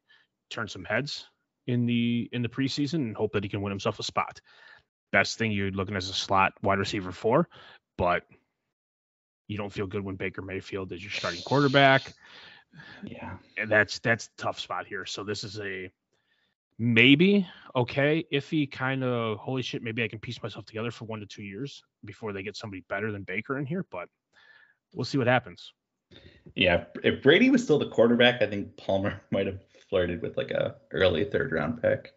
[0.51, 1.29] turn some heads
[1.67, 4.41] in the in the preseason and hope that he can win himself a spot.
[5.13, 7.49] Best thing you're looking as a slot wide receiver for,
[7.97, 8.25] but
[9.49, 12.13] you don't feel good when Baker Mayfield is your starting quarterback
[13.05, 13.39] Yeah.
[13.57, 15.05] and that's that's a tough spot here.
[15.07, 15.91] So this is a
[16.83, 18.25] maybe okay.
[18.33, 19.83] Iffy kind of holy shit.
[19.83, 22.85] Maybe I can piece myself together for one to two years before they get somebody
[22.89, 23.87] better than Baker in here.
[23.91, 24.09] But
[24.93, 25.73] we'll see what happens.
[26.55, 30.51] Yeah, if Brady was still the quarterback, I think Palmer might have flirted with like
[30.51, 32.13] a early third round pick.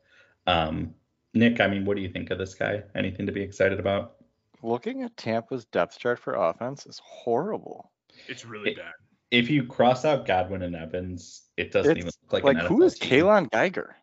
[0.47, 0.95] Um,
[1.33, 2.83] Nick, I mean, what do you think of this guy?
[2.95, 4.15] Anything to be excited about?
[4.63, 7.91] Looking at Tampa's depth chart for offense is horrible.
[8.27, 8.93] It's really It- bad.
[9.31, 12.77] If you cross out Godwin and Evans, it doesn't even look like Like, an who
[12.77, 13.09] NFL is team.
[13.11, 13.95] Kaylon Geiger?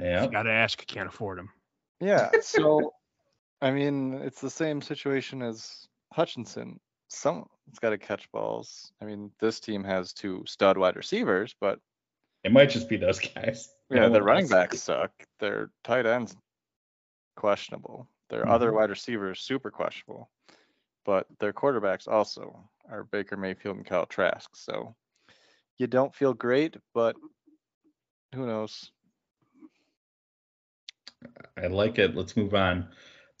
[0.00, 0.84] Yeah, You got to ask.
[0.86, 1.50] Can't afford him.
[2.00, 2.30] Yeah.
[2.42, 2.94] So,
[3.62, 6.80] I mean, it's the same situation as Hutchinson.
[7.08, 7.48] Someone's
[7.80, 8.92] got to catch balls.
[9.02, 11.78] I mean, this team has two stud wide receivers, but
[12.44, 13.68] it might just be those guys.
[13.90, 14.50] yeah, No the running else.
[14.52, 15.12] backs suck.
[15.40, 16.34] Their tight ends
[17.36, 18.08] questionable.
[18.30, 18.76] Their other Mhm.
[18.76, 20.30] wide receivers super questionable.
[21.04, 24.54] But their quarterbacks also are Baker Mayfield and Kyle Trask.
[24.54, 24.94] So
[25.78, 27.16] you don't feel great, but
[28.34, 28.92] who knows?
[31.56, 32.14] I like it.
[32.14, 32.88] Let's move on.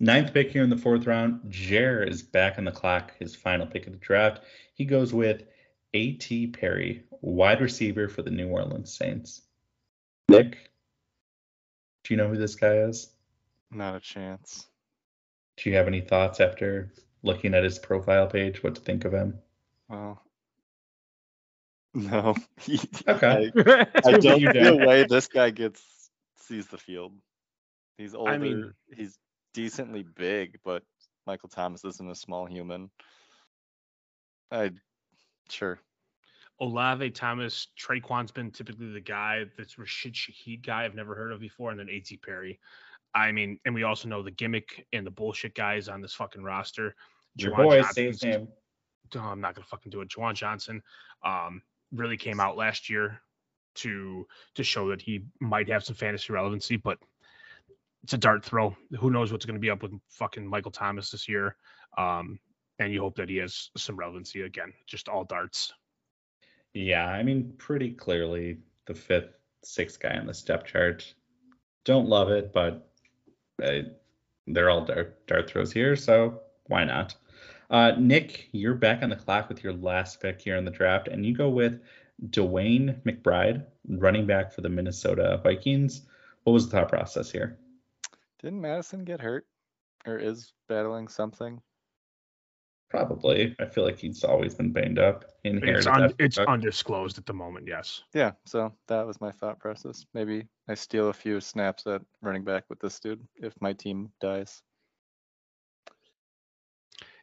[0.00, 1.40] Ninth pick here in the fourth round.
[1.48, 3.12] Jer is back on the clock.
[3.18, 4.42] His final pick of the draft.
[4.74, 5.44] He goes with
[5.94, 6.48] A.T.
[6.48, 9.42] Perry, wide receiver for the New Orleans Saints.
[10.28, 10.70] Nick,
[12.04, 13.10] do you know who this guy is?
[13.70, 14.66] Not a chance.
[15.56, 18.62] Do you have any thoughts after looking at his profile page?
[18.62, 19.38] What to think of him?
[19.88, 20.22] Well,
[21.94, 22.34] no.
[23.08, 23.50] Okay.
[23.56, 25.82] I, I don't you see a way this guy gets
[26.36, 27.12] sees the field.
[27.98, 28.30] He's older.
[28.32, 29.18] I mean- he's
[29.54, 30.82] decently big, but
[31.26, 32.90] Michael Thomas isn't a small human.
[34.50, 34.70] I
[35.48, 35.78] sure.
[36.60, 41.40] Olave Thomas, Tre'Quan's been typically the guy that's Rashid Shaheed guy I've never heard of
[41.40, 42.18] before, and then A.T.
[42.18, 42.60] Perry.
[43.14, 46.42] I mean, and we also know the gimmick and the bullshit guys on this fucking
[46.42, 46.94] roster.
[47.36, 49.22] Your Juwan boy, say his Johnson's- name.
[49.22, 50.08] oh, I'm not gonna fucking do it.
[50.08, 50.82] Juwan Johnson
[51.24, 51.62] um,
[51.92, 53.20] really came out last year
[53.76, 56.98] to to show that he might have some fantasy relevancy, but
[58.02, 58.76] it's a dart throw.
[58.98, 61.56] Who knows what's gonna be up with fucking Michael Thomas this year?
[61.96, 62.38] Um,
[62.78, 64.72] and you hope that he has some relevancy again.
[64.86, 65.72] Just all darts.
[66.72, 71.12] Yeah, I mean, pretty clearly the fifth, sixth guy on the step chart.
[71.84, 72.90] Don't love it, but
[73.62, 73.82] uh,
[74.46, 77.14] they're all dart, dart throws here, so why not?
[77.70, 81.08] Uh, Nick, you're back on the clock with your last pick here in the draft,
[81.08, 81.80] and you go with
[82.30, 86.02] DeWayne McBride, running back for the Minnesota Vikings.
[86.44, 87.58] What was the thought process here?
[88.42, 89.46] Didn't Mattison get hurt?
[90.06, 91.60] Or is battling something?
[92.88, 93.54] Probably.
[93.60, 95.24] I feel like he's always been banged up.
[95.44, 97.66] It's, Inherited un- it's undisclosed at the moment.
[97.68, 98.02] Yes.
[98.14, 100.04] Yeah, so that was my thought process.
[100.12, 104.10] Maybe I steal a few snaps at running back with this dude if my team
[104.20, 104.62] dies.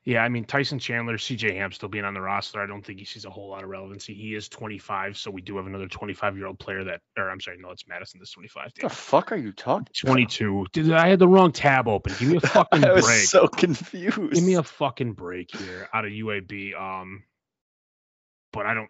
[0.08, 2.62] Yeah, I mean Tyson Chandler, CJ Ham still being on the roster.
[2.62, 4.14] I don't think he sees a whole lot of relevancy.
[4.14, 7.42] He is 25, so we do have another 25 year old player that, or I'm
[7.42, 8.22] sorry, no, it's Mattison.
[8.22, 8.64] That's 25.
[8.64, 8.88] What Damn.
[8.88, 9.88] the fuck are you talking?
[10.02, 10.14] about?
[10.14, 10.68] 22.
[10.72, 12.14] Did I had the wrong tab open?
[12.18, 13.28] Give me a fucking I was break.
[13.28, 14.32] so confused.
[14.32, 16.74] Give me a fucking break here out of UAB.
[16.80, 17.24] Um,
[18.54, 18.90] but I don't,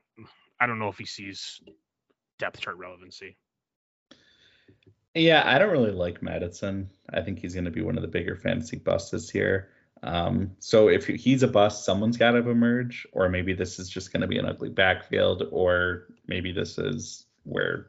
[0.62, 1.62] I don't know if he sees
[2.38, 3.38] depth chart relevancy.
[5.16, 6.92] Yeah, I don't really like Mattison.
[7.12, 9.70] I think he's going to be one of the bigger fantasy busts this year.
[10.04, 14.14] Um, so if he's a bust, someone's got to emerge, or maybe this is just
[14.14, 17.88] going to be an ugly backfield, or maybe this is where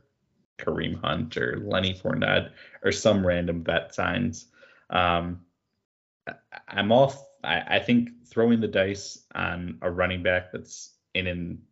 [0.59, 2.51] Kareem Hunt or Lenny Fournette
[2.83, 4.47] or some random vet signs.
[4.91, 5.41] Um,
[6.69, 7.29] I'm all.
[7.45, 11.63] I, I think throwing the dice on a running back that's in an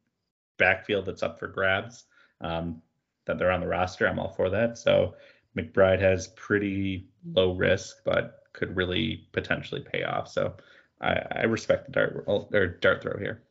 [0.59, 2.05] backfield that's up for grabs,
[2.41, 2.81] um,
[3.27, 4.09] that they're on the roster.
[4.09, 4.79] I'm all for that.
[4.79, 5.15] So
[5.57, 10.29] McBride has pretty low risk, but could really potentially pay off.
[10.29, 10.55] So
[11.01, 13.43] I, I respect the dart or dart throw here.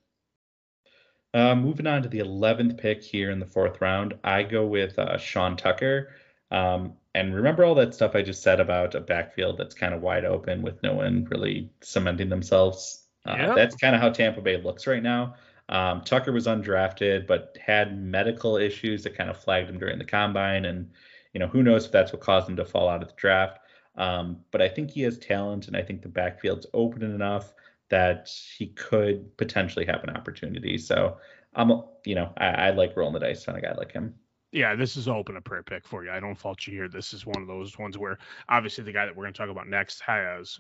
[1.34, 4.98] Uh, moving on to the 11th pick here in the fourth round, I go with
[4.98, 6.14] uh, Sean Tucker.
[6.52, 10.02] Um, and remember all that stuff I just said about a backfield that's kind of
[10.02, 13.04] wide open with no one really cementing themselves.
[13.26, 13.54] Uh.
[13.54, 15.36] That's kind of how Tampa Bay looks right now.
[15.68, 20.06] Um, Tucker was undrafted, but had medical issues that kind of flagged him during the
[20.06, 20.92] combine, and
[21.34, 23.60] you know who knows if that's what caused him to fall out of the draft.
[23.98, 27.54] Um, but I think he has talent, and I think the backfield's open enough
[27.90, 30.78] that he could potentially have an opportunity.
[30.78, 31.18] So
[31.54, 31.72] I'm,
[32.06, 34.16] you know, I, I like rolling the dice on a guy like him.
[34.52, 36.12] Yeah, this is open a prayer pick for you.
[36.12, 36.88] I don't fault you here.
[36.88, 38.18] This is one of those ones where
[38.50, 40.60] obviously the guy that we're going to talk about next has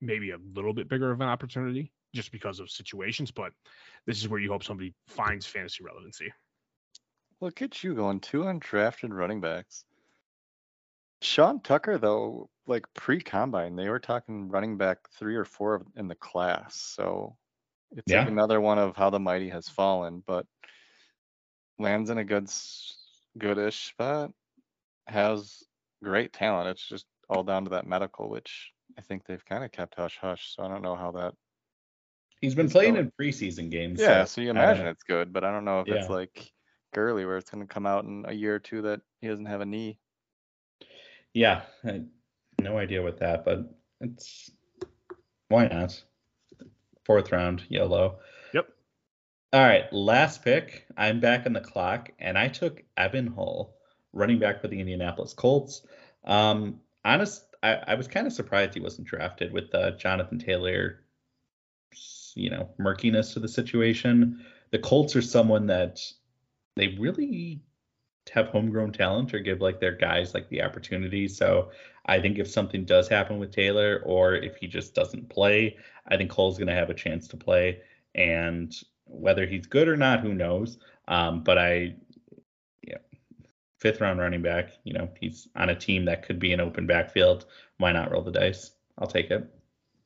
[0.00, 3.52] maybe a little bit bigger of an opportunity just because of situations, but
[4.06, 6.32] this is where you hope somebody finds fantasy relevancy.
[7.40, 9.84] Look at you going two undrafted running backs.
[11.20, 16.08] Sean Tucker, though, like pre combine, they were talking running back three or four in
[16.08, 16.76] the class.
[16.76, 17.36] So
[17.92, 18.20] it's Yeah.
[18.20, 20.46] like another one of how the mighty has fallen, but
[21.78, 22.48] lands in a good,
[23.38, 24.32] goodish spot.
[25.06, 25.62] has
[26.02, 26.66] great talent.
[26.70, 30.16] It's just all down to that medical, which I think they've kind of kept hush
[30.18, 30.54] hush.
[30.56, 31.34] So I don't know how that.
[32.40, 34.00] He's been playing going- in preseason games.
[34.00, 36.50] Yeah, so you imagine it's good, but I don't know if it's like
[36.94, 39.44] Gurley where it's going to come out in a year or two that he doesn't
[39.44, 39.98] have a knee.
[41.34, 41.62] Yeah,
[42.64, 44.50] no idea what that, but it's
[45.48, 46.02] why not?
[47.04, 48.18] Fourth round, yellow.
[48.52, 48.66] Yep.
[49.52, 50.86] All right, last pick.
[50.96, 53.76] I'm back on the clock, and I took Evan Hull,
[54.12, 55.82] running back for the Indianapolis Colts.
[56.24, 61.00] Um, honest, I, I was kind of surprised he wasn't drafted with uh, Jonathan Taylor.
[62.34, 64.44] You know, murkiness to the situation.
[64.72, 66.00] The Colts are someone that
[66.74, 67.62] they really
[68.32, 71.28] have homegrown talent or give like their guys like the opportunity.
[71.28, 71.70] So
[72.06, 75.76] I think if something does happen with Taylor or if he just doesn't play,
[76.06, 77.80] I think Cole's going to have a chance to play.
[78.14, 78.74] And
[79.06, 80.78] whether he's good or not, who knows?
[81.08, 81.94] Um, but I,
[82.86, 82.98] yeah,
[83.78, 86.86] fifth round running back, you know, he's on a team that could be an open
[86.86, 87.46] backfield.
[87.78, 88.72] Why not roll the dice?
[88.98, 89.48] I'll take it.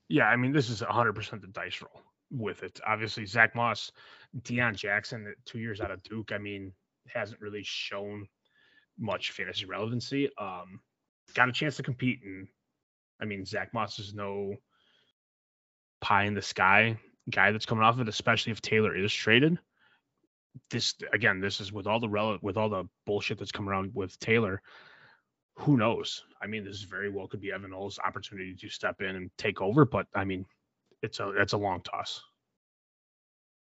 [0.08, 2.80] Yeah, I mean, this is 100% the dice roll with it.
[2.86, 3.92] Obviously, Zach Moss,
[4.42, 6.72] Deon Jackson, two years out of Duke, I mean,
[7.12, 8.26] hasn't really shown
[8.98, 10.30] much fantasy relevancy.
[10.38, 10.80] Um,
[11.34, 12.48] got a chance to compete, and
[13.20, 14.54] I mean, Zach Moss is no
[16.00, 16.98] pie in the sky
[17.30, 19.58] guy that's coming off of it, especially if Taylor is traded.
[20.70, 23.94] This again, this is with all the rel- with all the bullshit that's come around
[23.94, 24.62] with Taylor.
[25.58, 26.24] Who knows?
[26.40, 29.60] I mean, this very well could be Evan Hull's opportunity to step in and take
[29.60, 30.46] over, but I mean,
[31.02, 32.22] it's a it's a long toss.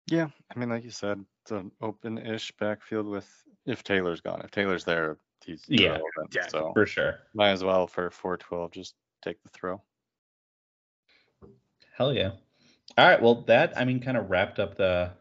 [0.07, 3.29] Yeah, I mean, like you said, it's an open-ish backfield with
[3.67, 4.41] if Taylor's gone.
[4.43, 5.99] If Taylor's there, he's Yeah,
[6.33, 7.21] yeah, so For sure.
[7.35, 9.83] might as well for 412 just take the throw.
[11.97, 12.31] Hell yeah.
[12.97, 13.21] All right.
[13.21, 15.13] Well, that, I mean, kind of wrapped up the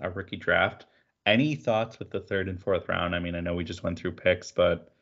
[0.00, 0.86] our rookie draft.
[1.26, 3.14] Any thoughts with the third and fourth round?
[3.14, 4.92] I mean, I know we just went through picks, but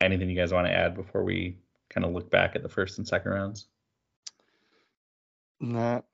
[0.00, 1.58] anything you guys want to add before we
[1.90, 3.66] kind of look back at the first and second rounds?
[5.60, 6.04] Not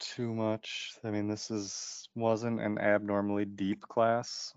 [0.00, 0.94] too much.
[1.04, 4.52] I mean, this is wasn't an abnormally deep class,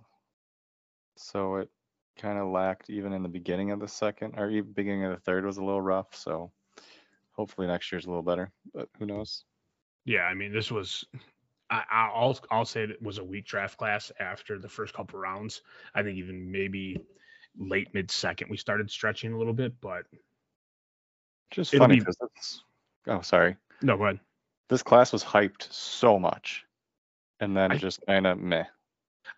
[1.15, 1.69] so it
[2.17, 5.19] kind of lacked even in the beginning of the second or even beginning of the
[5.21, 6.15] third was a little rough.
[6.15, 6.51] So
[7.33, 9.43] hopefully next year's a little better, but who knows?
[10.05, 11.03] Yeah, I mean, this was.
[11.69, 15.19] I, I- I'll I'll say it was a weak draft class after the first couple
[15.19, 15.61] rounds.
[15.95, 16.97] I think even maybe
[17.57, 20.03] late mid second we started stretching a little bit, but
[21.51, 22.05] Just funny be-.
[23.07, 23.55] Oh, sorry.
[23.81, 24.19] no, go ahead.
[24.69, 26.65] This class was hyped so much,
[27.39, 28.65] and then I- just kind of meh.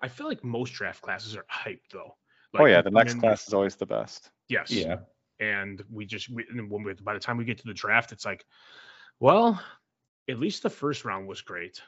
[0.02, 2.16] I feel like most draft classes are hyped though.
[2.60, 4.30] Oh yeah, the next then- class is always the best.
[4.50, 4.72] Yes.
[4.72, 4.98] Yeah.
[5.40, 8.12] and we just we, and when we, by the time we get to the draft,
[8.12, 8.46] it's like,
[9.20, 9.62] well,
[10.30, 11.82] at least the first round was great.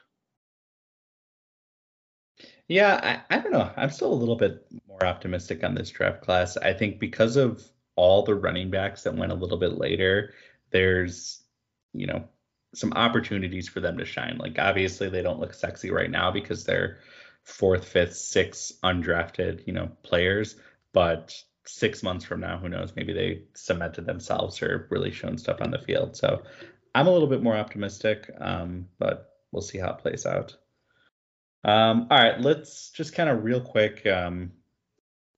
[2.68, 3.70] Yeah, I, I don't know.
[3.76, 6.56] I'm still a little bit more optimistic on this draft class.
[6.56, 7.62] I think because of
[7.96, 10.32] all the running backs that went a little bit later,
[10.70, 11.42] there's,
[11.92, 12.24] you know,
[12.74, 14.38] some opportunities for them to shine.
[14.38, 16.98] Like obviously they don't look sexy right now because they're
[17.44, 20.56] fourth, fifth, sixth undrafted, you know, players.
[20.92, 21.34] But
[21.66, 22.92] six months from now, who knows?
[22.96, 26.16] Maybe they cemented themselves or really shown stuff on the field.
[26.16, 26.42] So
[26.94, 30.56] I'm a little bit more optimistic, um, but we'll see how it plays out.
[31.62, 34.06] Um, all right, let's just kind of real quick.
[34.06, 34.52] Um,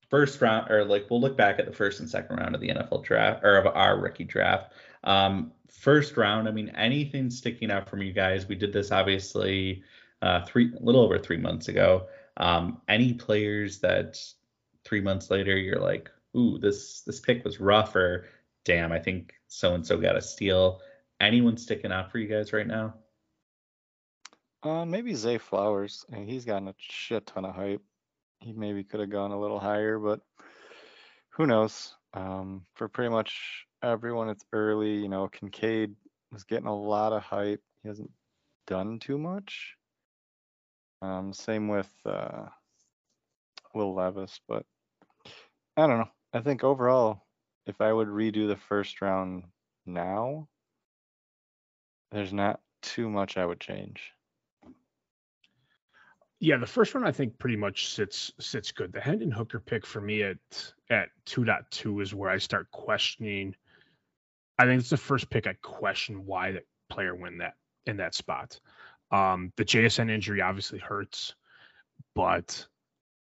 [0.08, 2.68] first round, or like we'll look back at the first and second round of the
[2.68, 4.72] NFL draft or of our rookie draft.
[5.04, 8.46] Um, first round, I mean, anything sticking out from you guys?
[8.46, 9.82] We did this obviously
[10.22, 12.06] uh, three, a little over three months ago.
[12.38, 14.18] Um, any players that
[14.84, 18.26] three months later you're like, ooh, this this pick was rough, or
[18.64, 20.80] damn, I think so and so got a steal.
[21.20, 22.94] Anyone sticking out for you guys right now?
[24.62, 26.04] Uh, maybe Zay Flowers.
[26.10, 27.82] I mean, he's gotten a shit ton of hype.
[28.38, 30.20] He maybe could have gone a little higher, but
[31.30, 31.94] who knows?
[32.14, 34.94] Um, for pretty much everyone, it's early.
[34.96, 35.94] You know, Kincaid
[36.32, 37.62] was getting a lot of hype.
[37.82, 38.10] He hasn't
[38.66, 39.76] done too much.
[41.02, 42.46] Um, same with uh,
[43.74, 44.64] Will Levis, but
[45.76, 46.10] I don't know.
[46.32, 47.26] I think overall,
[47.66, 49.42] if I would redo the first round
[49.84, 50.48] now,
[52.12, 54.12] there's not too much I would change.
[56.38, 58.92] Yeah, the first one I think pretty much sits sits good.
[58.92, 60.38] The Hendon Hooker pick for me at
[60.90, 63.54] at 2.2 is where I start questioning.
[64.58, 67.54] I think it's the first pick I question why that player went that
[67.86, 68.60] in that spot.
[69.12, 71.34] Um, the JSN injury obviously hurts,
[72.14, 72.66] but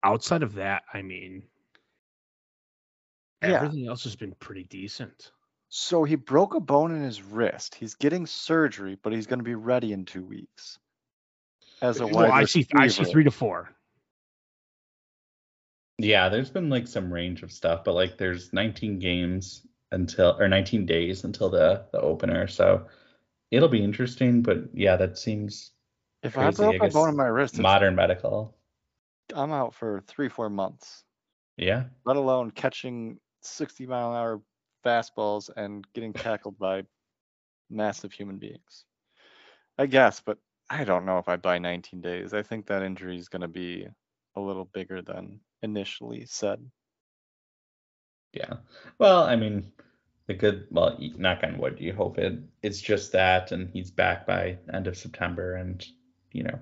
[0.02, 1.44] outside of that, I mean,
[3.42, 3.56] Yeah.
[3.56, 5.30] everything else has been pretty decent.
[5.68, 7.74] So he broke a bone in his wrist.
[7.74, 10.78] He's getting surgery, but he's going to be ready in two weeks.
[11.82, 13.70] As a Well, I see I see three to four.
[15.98, 20.48] Yeah, there's been like some range of stuff, but like there's 19 games until or
[20.48, 22.86] 19 days until the the opener, so
[23.50, 24.42] it'll be interesting.
[24.42, 25.72] But yeah, that seems
[26.24, 28.56] If I Crazy, broke I my guess bone in my wrist, modern medical.
[29.34, 31.04] I'm out for three, four months.
[31.56, 34.42] Yeah, Let alone catching 60 mile an hour
[34.84, 36.84] fastballs and getting tackled by
[37.70, 38.84] massive human beings.
[39.78, 40.38] I guess, but
[40.70, 42.32] I don't know if I buy 19 days.
[42.34, 43.86] I think that injury is going to be
[44.36, 46.70] a little bigger than initially said.
[48.32, 48.54] yeah.
[48.98, 49.72] Well, I mean,
[50.26, 50.66] the good.
[50.70, 51.78] Well, knock on wood.
[51.80, 52.38] You hope it.
[52.62, 55.86] It's just that, and he's back by end of September, and
[56.34, 56.58] you know,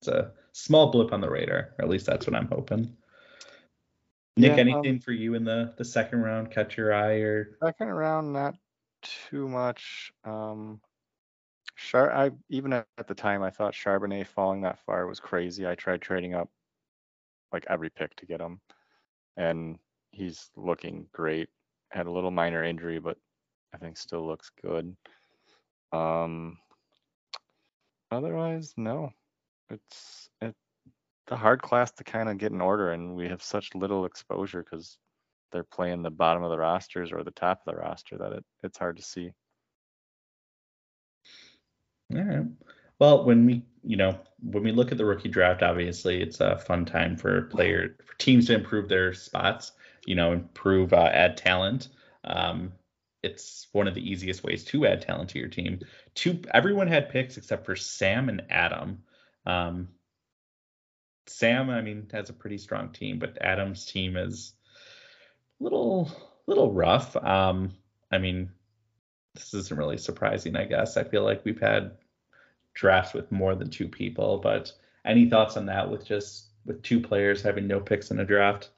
[0.00, 1.74] it's a small blip on the radar.
[1.78, 2.96] Or at least that's what I'm hoping.
[4.36, 6.50] Nick, Yeah, um, anything for you in the the second round?
[6.50, 8.54] Catch your eye or Second round, not
[9.02, 10.12] too much.
[10.24, 10.80] Um,
[11.76, 15.66] Char- I even at at the time I thought Charbonnet falling that far was crazy.
[15.66, 16.48] I tried trading up
[17.52, 18.60] like every pick to get him,
[19.36, 19.78] and
[20.10, 21.48] he's looking great.
[21.90, 23.18] Had a little minor injury, but
[23.72, 24.96] I think still looks good.
[25.92, 26.58] Um,
[28.10, 29.10] otherwise, no.
[29.70, 30.54] It's it
[31.26, 34.62] the hard class to kind of get in order, and we have such little exposure
[34.62, 34.98] because
[35.52, 38.44] they're playing the bottom of the rosters or the top of the roster that it,
[38.62, 39.30] it's hard to see.
[42.14, 42.46] All right.
[42.98, 46.58] Well, when we, you know, when we look at the rookie draft, obviously it's a
[46.58, 49.72] fun time for player for teams to improve their spots.
[50.06, 51.88] You know, improve, uh, add talent.
[52.24, 52.72] Um,
[53.24, 55.80] it's one of the easiest ways to add talent to your team.
[56.14, 59.02] Two, everyone had picks except for Sam and Adam.
[59.46, 59.88] Um,
[61.26, 64.52] Sam, I mean, has a pretty strong team, but Adam's team is
[65.60, 66.10] a little,
[66.46, 67.16] little rough.
[67.16, 67.72] Um,
[68.12, 68.50] I mean,
[69.34, 70.96] this isn't really surprising, I guess.
[70.96, 71.92] I feel like we've had
[72.74, 74.72] drafts with more than two people, but
[75.04, 78.70] any thoughts on that with just with two players having no picks in a draft?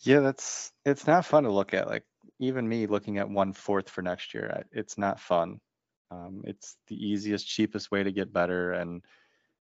[0.00, 1.86] Yeah, that's it's not fun to look at.
[1.86, 2.04] Like
[2.40, 5.60] even me looking at one fourth for next year, it's not fun.
[6.10, 9.04] Um, it's the easiest, cheapest way to get better, and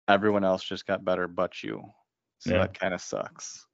[0.08, 1.82] everyone else just got better but you.
[2.38, 2.60] So Yeah.
[2.60, 3.66] that kind of sucks.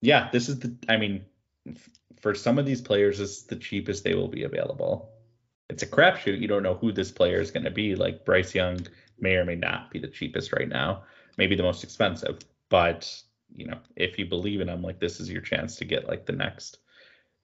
[0.00, 1.24] Yeah, this is the I mean,
[2.20, 5.10] for some of these players, this is the cheapest they will be available.
[5.68, 6.40] It's a crapshoot.
[6.40, 7.94] You don't know who this player is going to be.
[7.94, 8.78] Like Bryce Young
[9.18, 11.04] may or may not be the cheapest right now,
[11.36, 12.38] maybe the most expensive.
[12.68, 13.22] But
[13.54, 16.26] you know, if you believe in him, like this is your chance to get like
[16.26, 16.78] the next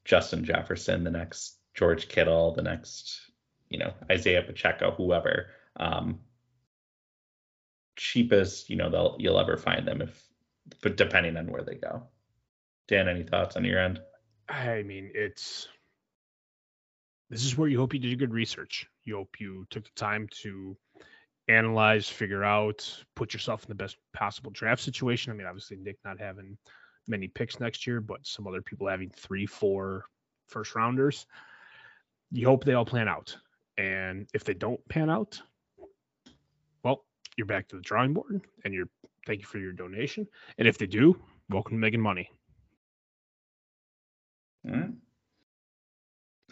[0.05, 3.21] Justin Jefferson, the next George Kittle, the next
[3.69, 5.49] you know Isaiah Pacheco, whoever.
[5.77, 6.21] Um,
[7.97, 10.23] cheapest, you know, they'll you'll ever find them if,
[10.83, 12.05] but depending on where they go.
[12.87, 14.01] Dan, any thoughts on your end?
[14.49, 15.69] I mean, it's
[17.29, 18.87] this is where you hope you did good research.
[19.05, 20.77] You hope you took the time to
[21.49, 25.33] analyze, figure out, put yourself in the best possible draft situation.
[25.33, 26.57] I mean, obviously Nick not having
[27.07, 30.05] many picks next year, but some other people having three, four
[30.49, 31.27] first rounders.
[32.31, 33.37] You hope they all plan out.
[33.79, 35.41] And if they don't pan out,
[36.83, 37.05] well,
[37.37, 38.89] you're back to the drawing board and you're
[39.27, 40.27] thank you for your donation.
[40.59, 41.19] And if they do,
[41.51, 42.31] welcome to making money.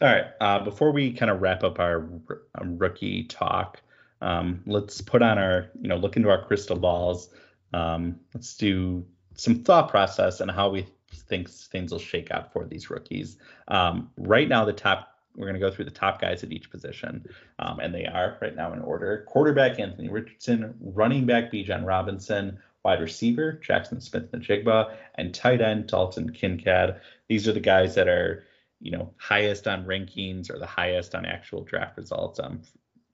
[0.02, 0.26] All right.
[0.40, 3.80] Uh, before we kind of wrap up our r- um, rookie talk,
[4.20, 7.30] um, let's put on our, you know, look into our crystal balls.
[7.72, 9.04] Um, let's do
[9.34, 13.38] some thought process and how we think things will shake out for these rookies.
[13.68, 16.70] Um, right now, the top, we're going to go through the top guys at each
[16.70, 21.84] position, um, and they are right now in order: quarterback Anthony Richardson, running back Bijan
[21.84, 26.96] Robinson, wide receiver Jackson Smith Njigba, and tight end Dalton Kincaid.
[27.28, 28.44] These are the guys that are
[28.80, 32.60] you know highest on rankings or the highest on actual draft results um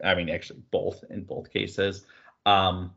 [0.03, 2.05] i mean actually both in both cases.
[2.47, 2.93] Um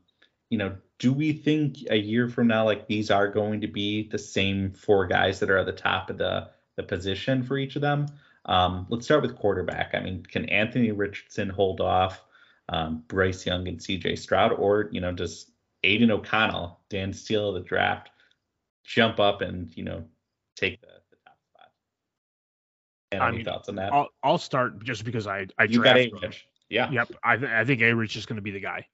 [0.50, 4.08] you know do we think a year from now like these are going to be
[4.08, 7.76] the same four guys that are at the top of the the position for each
[7.76, 8.08] of them?
[8.46, 9.92] Um let's start with quarterback.
[9.94, 12.24] I mean can anthony richardson hold off
[12.70, 14.52] um bryce young and cj stroud?
[14.54, 15.52] Or you know does
[15.84, 18.10] aidan o'connell dan steele of the draft
[18.84, 20.04] jump up and you know
[20.56, 21.72] take the, the top spot?
[23.12, 23.94] And I any mean, thoughts on that?
[23.94, 26.22] I'll, I'll start just because I I you got drafted a him.
[26.30, 28.88] rich yeah Yep, I th- I think A Rich is going to be the guy.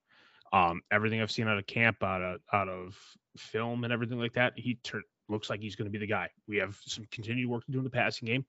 [0.54, 2.98] Um, everything I've seen out of camp, out of out of
[3.38, 6.30] film and everything like that, he tur- looks like he's going to be the guy.
[6.48, 8.46] We have some continued work to do in the passing game,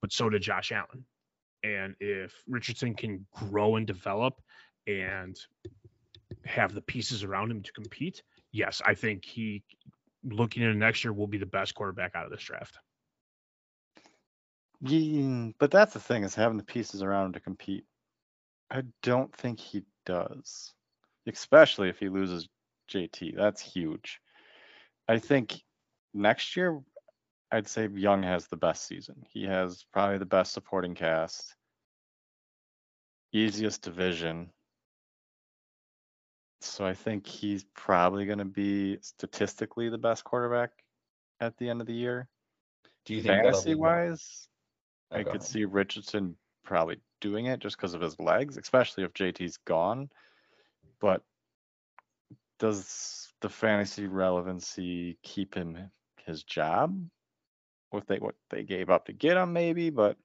[0.00, 1.04] but so did Josh Allen.
[1.62, 4.40] And if Richardson can grow and develop
[4.86, 5.38] and
[6.44, 8.22] have the pieces around him to compete,
[8.52, 9.62] yes, I think he
[10.24, 12.78] looking into next year will be the best quarterback out of this draft.
[14.80, 17.86] Yeah, but that's the thing is having the pieces around him to compete.
[18.74, 20.74] I don't think he does,
[21.28, 22.48] especially if he loses
[22.90, 23.36] JT.
[23.36, 24.20] That's huge.
[25.08, 25.62] I think
[26.12, 26.80] next year,
[27.52, 29.22] I'd say Young has the best season.
[29.30, 31.54] He has probably the best supporting cast,
[33.32, 34.50] easiest division.
[36.60, 40.70] So I think he's probably going to be statistically the best quarterback
[41.38, 42.26] at the end of the year.
[43.04, 44.48] Do you think Fantasy wise,
[45.12, 49.12] Oh, I could see Richardson probably doing it just because of his legs, especially if
[49.12, 50.10] JT's gone.
[51.00, 51.22] But
[52.58, 55.90] does the fantasy relevancy keep him
[56.24, 56.98] his job?
[57.90, 60.16] What they what they gave up to get him, maybe, but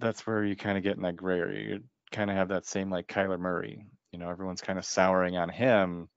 [0.00, 1.74] that's where you kind of get in that gray area.
[1.74, 3.86] You kind of have that same like Kyler Murray.
[4.12, 6.08] You know, everyone's kind of souring on him,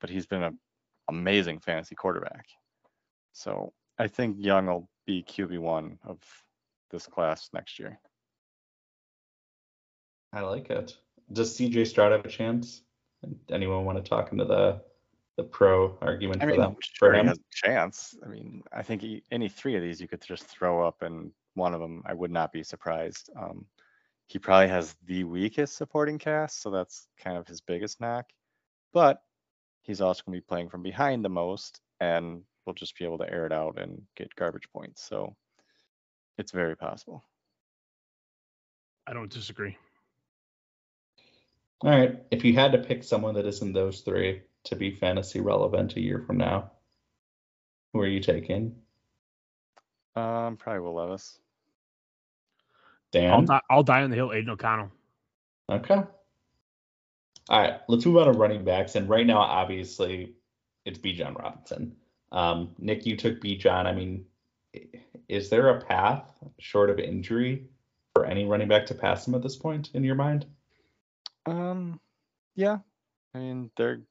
[0.00, 0.58] but he's been an
[1.08, 2.46] amazing fantasy quarterback.
[3.32, 6.18] So I think Young will be QB one of
[6.90, 7.98] this class next year.
[10.32, 10.96] I like it.
[11.32, 12.82] Does CJ Stroud have a chance?
[13.50, 14.80] Anyone want to talk into the
[15.36, 16.76] the pro argument I for mean, them?
[16.80, 18.14] sure for he has a chance.
[18.24, 21.30] I mean, I think he, any three of these you could just throw up, and
[21.54, 23.30] one of them I would not be surprised.
[23.38, 23.66] Um,
[24.26, 28.26] he probably has the weakest supporting cast, so that's kind of his biggest knock.
[28.92, 29.22] But
[29.82, 33.18] he's also going to be playing from behind the most, and we'll just be able
[33.18, 35.02] to air it out and get garbage points.
[35.02, 35.34] So
[36.38, 37.22] it's very possible.
[39.06, 39.76] I don't disagree.
[41.84, 42.22] All right.
[42.30, 46.00] If you had to pick someone that isn't those three to be fantasy relevant a
[46.00, 46.70] year from now,
[47.92, 48.76] who are you taking?
[50.14, 51.38] Um, probably Will Levis.
[53.14, 53.60] I'll, Dan?
[53.68, 54.90] I'll die on the hill, Aidan O'Connell.
[55.70, 56.02] Okay.
[57.48, 58.94] All right, let's move on to running backs.
[58.94, 60.34] And right now, obviously,
[60.84, 61.96] it's Bijan Robinson.
[62.30, 63.56] Um, Nick, you took B.
[63.56, 63.86] John.
[63.86, 64.24] I mean,
[65.28, 66.24] is there a path
[66.58, 67.66] short of injury
[68.14, 70.46] for any running back to pass him at this point in your mind?
[71.46, 72.00] Um,
[72.54, 72.78] yeah.
[73.34, 74.02] I mean, they're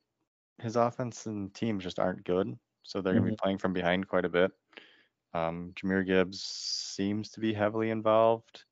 [0.62, 4.08] his offense and teams just aren't good, so they're going to be playing from behind
[4.08, 4.52] quite a bit.
[5.34, 8.64] Um, Jahmyr Gibbs seems to be heavily involved.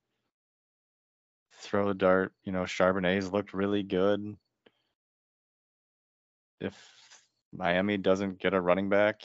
[1.53, 4.36] Throw the dart, you know, Charbonnet's looked really good.
[6.62, 6.76] If
[7.53, 9.22] Miami doesn't get a running back,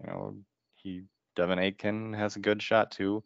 [0.00, 0.36] you know,
[0.76, 1.02] he
[1.36, 3.22] De'Von Achane has a good shot too.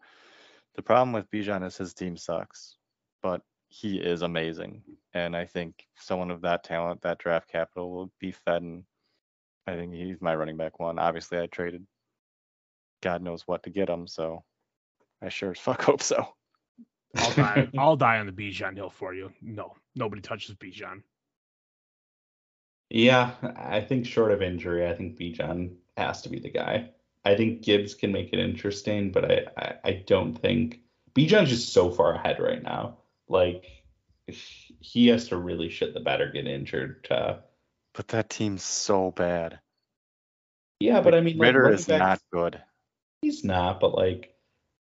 [0.75, 2.77] The problem with Bijan is his team sucks,
[3.23, 3.43] but
[3.73, 4.83] he is amazing.
[5.15, 8.63] And I think someone of that talent, that draft capital will be fed.
[8.63, 8.85] And
[9.67, 10.99] I think he's my running back one.
[10.99, 11.87] Obviously, I traded
[13.01, 14.07] God knows what to get him.
[14.07, 14.45] So
[15.23, 16.29] I sure as fuck hope so.
[17.17, 17.69] I'll die.
[17.79, 19.33] I'll die on the Bijan hill for you.
[19.41, 21.03] No, nobody touches Bijan.
[22.91, 26.91] Yeah, I think short of injury, I think Bijan has to be the guy.
[27.25, 30.81] I think Gibbs can make it interesting, but I, I, I don't think
[31.15, 32.99] Bijan's just so far ahead right now.
[33.29, 33.65] Like
[34.27, 37.43] he has to really shit the bed or get injured to
[37.95, 39.61] But that team's so bad.
[40.81, 42.61] Yeah, but I mean like, Ridder is not good.
[43.23, 44.35] He's not, but like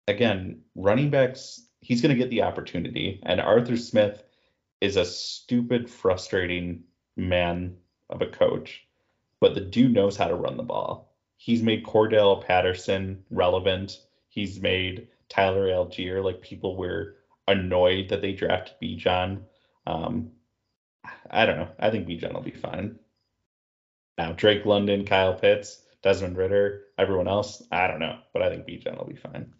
[0.07, 3.19] again, running backs, he's going to get the opportunity.
[3.23, 4.23] And Arthur Smith
[4.81, 6.83] is a stupid, frustrating
[7.15, 7.77] man
[8.09, 8.85] of a coach,
[9.39, 11.13] but the dude knows how to run the ball.
[11.37, 13.99] He's made Cordarrelle Patterson relevant.
[14.29, 17.15] He's made Tyler Allgeier like people were
[17.47, 19.41] annoyed that they drafted Bijan.
[19.85, 20.31] Um,
[21.29, 21.69] I don't know.
[21.79, 22.99] I think Bijan will be fine.
[24.17, 28.65] Now Drake London, Kyle Pitts, Desmond Ridder, everyone else, I don't know, but I think
[28.65, 29.53] Bijan will be fine.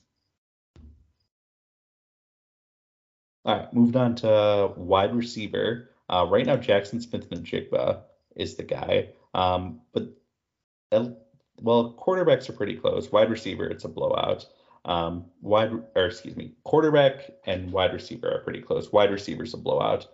[3.44, 5.92] All right, moved on to wide receiver.
[6.10, 8.02] Uh, right now, Jackson Smith-Njigba
[8.36, 9.10] is the guy.
[9.34, 10.10] Um, but
[10.92, 11.10] uh,
[11.62, 13.12] well, quarterbacks are pretty close.
[13.12, 14.46] Wide receiver, it's a blowout.
[14.86, 18.92] Um, wide or excuse me, quarterback and wide receiver are pretty close.
[18.92, 20.08] Wide receiver's a blowout.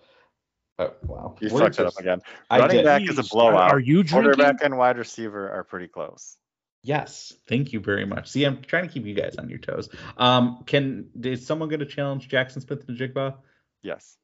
[0.80, 1.36] Oh, wow.
[1.42, 2.20] You Words fucked it are- up again.
[2.50, 2.86] I Running did.
[2.86, 3.72] back is a blowout.
[3.72, 4.32] Are you drinking?
[4.34, 6.38] Quarterback and wide receiver are pretty close.
[6.84, 8.30] Yes, thank you very much.
[8.30, 9.90] See, I'm trying to keep you guys on your toes.
[10.18, 13.36] Um, can is someone going to challenge Jackson Smith-Njigba?
[13.84, 14.18] Yes.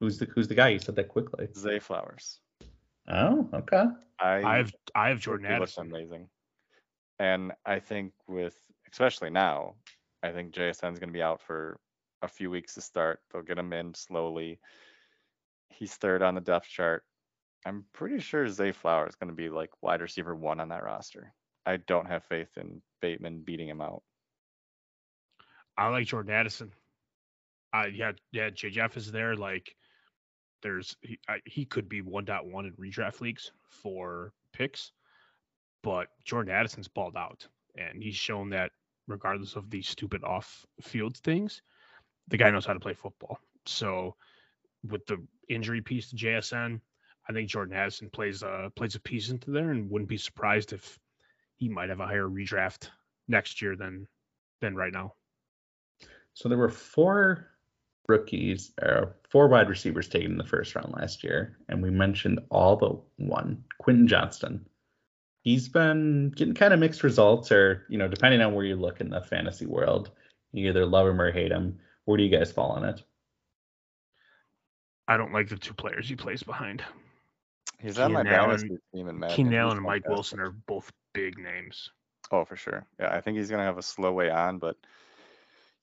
[0.00, 0.68] Who's the Who's the guy?
[0.70, 1.48] You said that quickly.
[1.56, 2.40] Zay Flowers.
[3.08, 3.84] Oh, okay.
[4.20, 6.28] I I have I have Jordan he looks amazing.
[7.18, 8.56] And I think with
[8.92, 9.74] especially now,
[10.22, 11.78] I think JSN is going to be out for
[12.22, 13.20] a few weeks to start.
[13.32, 14.58] They'll get him in slowly.
[15.70, 17.04] He's third on the depth chart.
[17.64, 20.84] I'm pretty sure Zay Flowers is going to be like wide receiver one on that
[20.84, 21.32] roster.
[21.66, 24.02] I don't have faith in Bateman beating him out.
[25.76, 26.72] I like Jordan Addison.
[27.74, 28.50] Uh, yeah, yeah.
[28.50, 29.34] JJF is there.
[29.34, 29.74] Like,
[30.62, 34.92] there's he, I, he could be 1.1 in redraft leagues for picks,
[35.82, 37.46] but Jordan Addison's balled out,
[37.76, 38.72] and he's shown that
[39.08, 41.62] regardless of these stupid off-field things,
[42.28, 43.38] the guy knows how to play football.
[43.66, 44.14] So,
[44.88, 46.80] with the injury piece to JSN,
[47.28, 50.72] I think Jordan Addison plays uh plays a piece into there, and wouldn't be surprised
[50.72, 50.98] if
[51.56, 52.90] he might have a higher redraft
[53.28, 54.06] next year than
[54.60, 55.14] than right now.
[56.34, 57.48] So there were four
[58.08, 62.40] rookies or four wide receivers taken in the first round last year, and we mentioned
[62.50, 64.64] all but one, Quentin Johnston.
[65.46, 69.00] He's been getting kind of mixed results, or you know, depending on where you look
[69.00, 70.10] in the fantasy world,
[70.50, 71.78] you either love him or hate him.
[72.04, 73.00] Where do you guys fall on it?
[75.06, 76.82] I don't like the two players he plays behind.
[77.78, 79.36] He's on my Keenan Allen- dynasty team in Madden.
[79.36, 80.10] Keenan Allen and Mike fantastic.
[80.16, 81.90] Wilson are both big names.
[82.32, 82.84] Oh, for sure.
[82.98, 84.76] Yeah, I think he's gonna have a slow way on, but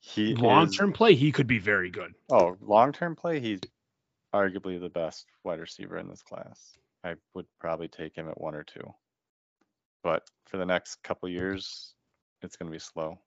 [0.02, 2.14] he Long is- term play, he could be very good.
[2.30, 3.62] Oh, long term play, he's
[4.34, 6.78] arguably the best wide receiver in this class.
[7.02, 8.94] I would probably take him at one or two.
[10.04, 11.96] But for the next couple years,
[12.42, 13.18] it's gonna be slow.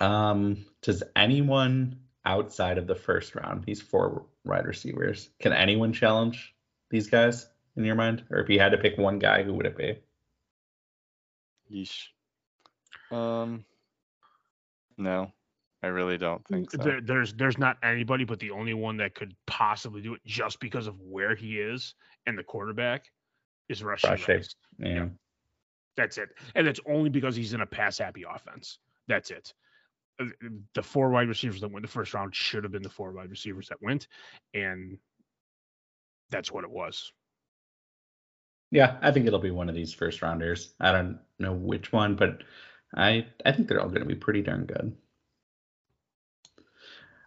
[0.00, 6.54] Um, does anyone outside of the first round, these four wide receivers, can anyone challenge
[6.90, 8.24] these guys in your mind?
[8.30, 9.98] Or if you had to pick one guy, who would it be?
[11.70, 12.08] Yeesh.
[13.10, 13.64] Um,
[14.98, 15.32] no,
[15.82, 16.78] I really don't think so.
[16.78, 20.58] There, there's there's not anybody, but the only one that could possibly do it just
[20.58, 21.94] because of where he is
[22.26, 23.10] and the quarterback
[23.68, 24.28] is Rashee Rashee.
[24.28, 24.54] Rice.
[24.78, 25.06] Yeah.
[25.96, 28.78] That's it, and it's only because he's in a pass happy offense.
[29.06, 29.54] That's it.
[30.20, 30.26] Uh,
[30.74, 33.30] The four wide receivers that went the first round should have been the four wide
[33.30, 34.08] receivers that went,
[34.54, 34.98] and
[36.30, 37.12] that's what it was.
[38.72, 40.74] Yeah, I think it'll be one of these first rounders.
[40.80, 42.42] I don't know which one, but
[42.92, 44.96] I I think they're all going to be pretty darn good.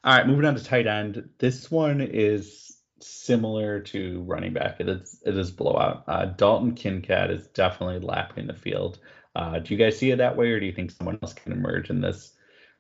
[0.04, 1.30] All right, moving on to tight end.
[1.38, 4.80] This one is similar to running back.
[4.80, 6.04] It is it is blowout.
[6.08, 9.00] Uh, Dalton Kincaid is definitely lapping the field.
[9.36, 11.52] Uh, do you guys see it that way, or do you think someone else can
[11.52, 12.34] emerge in this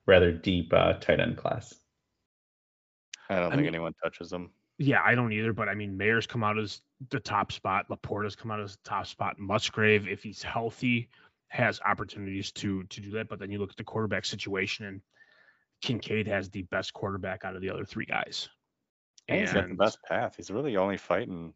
[0.06, 1.74] rather deep uh, tight end class?
[3.30, 4.52] I don't I think mean- anyone touches them.
[4.80, 7.90] Yeah, I don't either, but I mean, Mayer's come out as the top spot.
[7.90, 9.40] Laporta's come out as the top spot.
[9.40, 11.10] Musgrave, if he's healthy,
[11.48, 13.28] has opportunities to to do that.
[13.28, 15.02] But then you look at the quarterback situation, and
[15.82, 18.50] Kincaid has the best quarterback out of the other three guys.
[19.30, 20.36] And he's got the best path.
[20.38, 21.54] He's really only fighting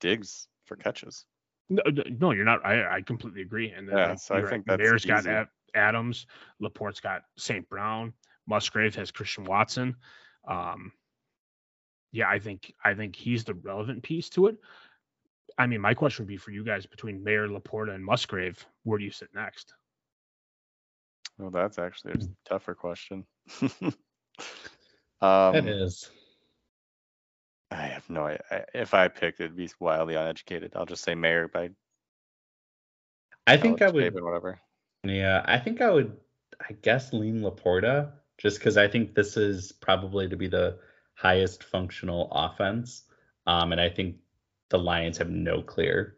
[0.00, 1.24] Diggs for catches.
[1.70, 2.64] No, no, no, you're not.
[2.64, 3.70] I, I completely agree.
[3.70, 5.26] And then Yeah, like, so I you're think right, that's Mayer's got.
[5.26, 6.26] Ad- Adams,
[6.62, 7.68] Laporta's got St.
[7.68, 8.12] Brown,
[8.46, 9.96] Musgrave has Christian Watson.
[10.46, 10.92] Um,
[12.12, 14.56] yeah, I think I think he's the relevant piece to it.
[15.58, 18.98] I mean, my question would be for you guys between Mayer Laporta, and Musgrave, where
[18.98, 19.74] do you sit next?
[21.38, 22.32] Well, that's actually a Hmm.
[22.44, 23.24] tougher question.
[23.60, 23.94] it
[25.20, 26.10] um, is.
[27.74, 28.66] I have no idea.
[28.72, 30.72] If I picked, it'd be wildly uneducated.
[30.76, 31.70] I'll just say Mayer by
[33.46, 34.14] I think I would.
[34.22, 34.58] whatever.
[35.04, 36.16] Yeah, I think I would,
[36.60, 40.78] I guess, lean Laporta just because I think this is probably to be the
[41.14, 43.02] highest functional offense.
[43.46, 44.16] Um, and I think
[44.70, 46.16] the Lions have no clear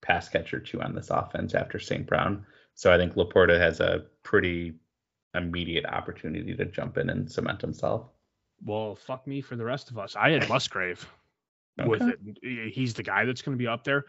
[0.00, 2.06] pass catcher two on this offense after St.
[2.06, 2.46] Brown.
[2.74, 4.74] So I think Laporta has a pretty
[5.34, 8.08] immediate opportunity to jump in and cement himself.
[8.64, 10.16] Well, fuck me for the rest of us.
[10.16, 11.08] I had Musgrave
[11.86, 12.72] with it.
[12.72, 14.04] He's the guy that's going to be up there.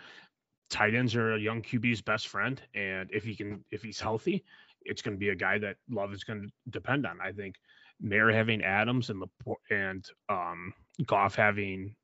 [0.70, 4.44] Tight ends are a young QB's best friend, and if he can, if he's healthy,
[4.86, 7.20] it's going to be a guy that Love is going to depend on.
[7.22, 7.56] I think
[8.00, 10.74] Mayer having Adams and Laporta and um,
[11.06, 11.96] Goff having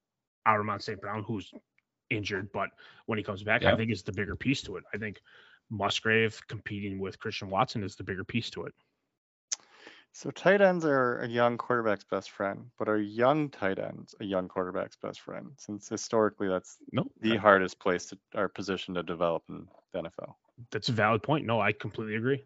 [0.48, 1.00] Outermont St.
[1.00, 1.52] Brown, who's
[2.10, 2.70] injured, but
[3.06, 4.84] when he comes back, I think it's the bigger piece to it.
[4.94, 5.20] I think
[5.70, 8.74] Musgrave competing with Christian Watson is the bigger piece to it.
[10.16, 14.24] So tight ends are a young quarterback's best friend, but are young tight ends a
[14.24, 15.48] young quarterback's best friend?
[15.58, 20.36] Since historically that's No, the hardest place to our position to develop in the NFL.
[20.72, 21.46] that's a valid point.
[21.46, 22.46] No, I completely agree.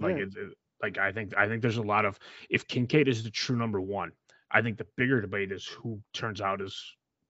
[0.00, 0.22] Like Yeah.
[0.22, 2.18] it, it- like I think I think there's a lot of
[2.50, 4.12] if Kincaid is the true number one,
[4.50, 6.78] I think the bigger debate is who turns out as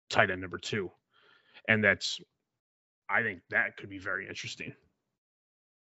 [0.09, 0.91] tight end number two,
[1.69, 2.19] and that's
[3.09, 4.73] I think that could be very interesting.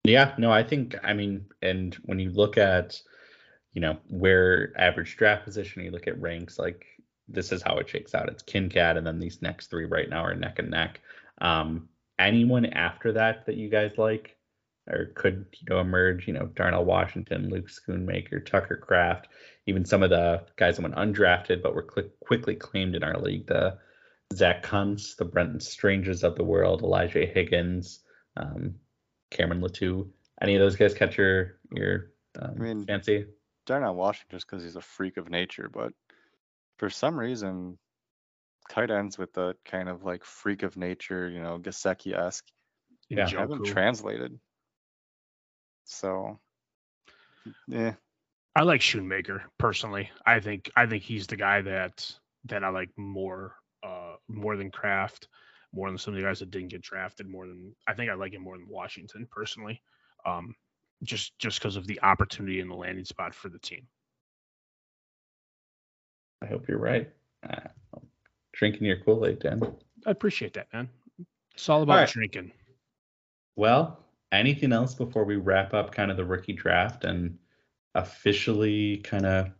[0.04, 3.00] Yeah, no, I think I mean, and when you look at,
[3.74, 6.86] you know, where average draft position, you look at ranks, like
[7.28, 8.28] this is how it shakes out.
[8.28, 11.00] It's Kincaid, and then these next three right now are neck and neck.
[11.40, 11.88] Um,
[12.18, 14.36] anyone after that that you guys like,
[14.88, 16.26] or could you know emerge?
[16.26, 19.28] You know, Darnell Washington, Luke Schoonmaker, Tucker Kraft,
[19.66, 23.18] even some of the guys that went undrafted but were cli quickly claimed in our
[23.18, 23.46] league.
[23.46, 23.78] The
[24.34, 28.00] Zach Kuntz, the Brenton Stranges of the world, Elijah Higgins.
[28.36, 28.74] Um,
[29.30, 30.08] Cameron Latu.
[30.40, 32.10] Any of those guys catch your your
[32.40, 33.26] um, I mean- fancy?
[33.66, 35.92] Darnell Washington just because he's a freak of nature, but
[36.78, 37.78] for some reason,
[38.68, 42.46] tight ends with the kind of like freak of nature, you know, Gesicki esque,
[43.08, 43.30] Yeah.
[43.36, 43.64] haven't Njoku.
[43.64, 44.38] translated.
[45.84, 46.38] So,
[47.66, 47.94] yeah,
[48.54, 50.10] I like Schoonmaker personally.
[50.26, 52.10] I think I think he's the guy that
[52.44, 55.28] that I like more uh more than Kraft,
[55.72, 58.14] more than some of the guys that didn't get drafted, more than I think I
[58.14, 59.82] like him more than Washington personally.
[60.24, 60.54] Um
[61.04, 63.86] just just because of the opportunity and the landing spot for the team.
[66.42, 67.08] I hope you're right.
[67.48, 67.68] Uh,
[68.52, 69.62] drinking your Kool-Aid, Dan.
[70.06, 70.88] I appreciate that, man.
[71.54, 72.08] It's all about right.
[72.08, 72.52] drinking.
[73.56, 77.38] Well, anything else before we wrap up kind of the rookie draft and
[77.94, 79.50] officially kind of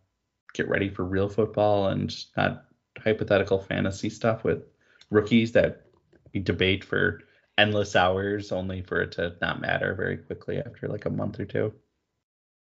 [0.53, 2.65] get ready for real football and not
[3.03, 4.65] hypothetical fantasy stuff with
[5.11, 5.87] rookies that
[6.33, 7.21] we debate for
[7.59, 11.45] endless hours only for it to not matter very quickly after like a month or
[11.45, 11.73] two.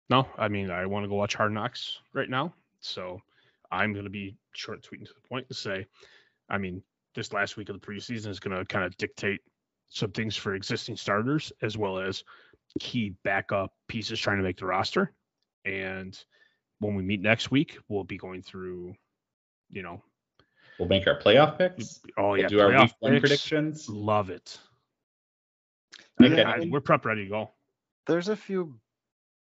[0.10, 3.22] No, I mean I want to go watch Hard Knocks right now, so
[3.72, 5.86] I'm going to be short, sweet, and to the point to say,
[6.50, 6.84] I mean
[7.16, 9.42] this last week of the preseason is going to kind of dictate
[9.90, 12.24] some things for existing starters as well as
[12.80, 15.12] key backup pieces trying to make the roster.
[15.66, 16.18] And
[16.80, 18.96] when we meet next week, we'll be going through,
[19.70, 20.02] you know,
[20.80, 22.00] We'll make our playoff picks.
[22.18, 23.88] oh We'll yeah, do our week one predictions.
[23.88, 24.58] Love it.
[26.24, 26.38] Okay.
[26.38, 27.52] Yeah, I- we're prep ready to go.
[28.08, 28.80] There's a few,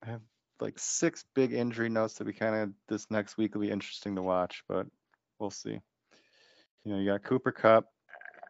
[0.03, 0.22] I have
[0.60, 4.15] like six big injury notes that we kind of this next week will be interesting
[4.15, 4.88] to watch, but
[5.39, 5.80] we'll see.
[6.84, 7.85] You know, you got Cooper Kupp,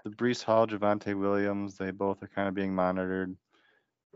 [0.03, 1.77] the Breece Hall, Javonte Williams.
[1.77, 3.35] They both are kind of being monitored.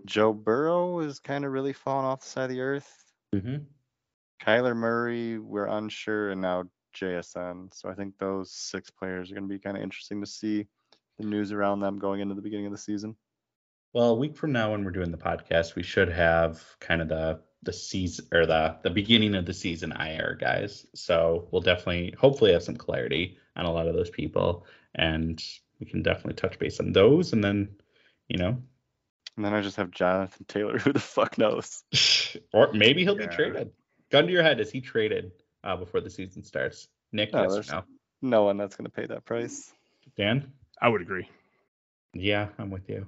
[0.06, 3.14] Joe Burrow is kind of really falling off the side of the earth.
[3.34, 3.66] Mhm.
[4.42, 6.64] Kyler Murray, we're unsure, and now
[6.94, 7.70] JSN.
[7.74, 10.68] So I think those six players are going to be kind of interesting to see
[11.20, 13.16] the news around them going into the beginning of the season.
[13.94, 17.10] Well, a week from now, when we're doing the podcast, we should have kind of
[17.10, 20.86] the the season or the the beginning of the season IR guys.
[20.96, 24.66] So we'll definitely, hopefully, have some clarity on a lot of those people,
[24.96, 25.42] and
[25.80, 27.34] we can definitely touch base on those.
[27.34, 27.76] And then,
[28.28, 28.58] you know,
[29.36, 30.80] And then I just have Jonathan Taylor.
[30.80, 31.84] Who the fuck knows?
[32.54, 33.28] or maybe he'll Yeah.
[33.28, 33.72] be traded.
[34.10, 35.32] Gun to your head, is he traded
[35.64, 36.88] uh, before the season starts?
[37.12, 37.84] Nick, No, yes no?
[38.22, 39.72] No one that's going to pay that price.
[40.18, 40.52] Dan?
[40.82, 41.30] I would agree.
[42.14, 43.08] Yeah, I'm with you.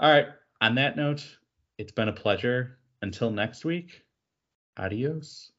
[0.00, 0.28] All right.
[0.60, 1.38] On that note,
[1.78, 2.78] it's been a pleasure.
[3.02, 4.02] Until next week,
[4.76, 5.53] adios.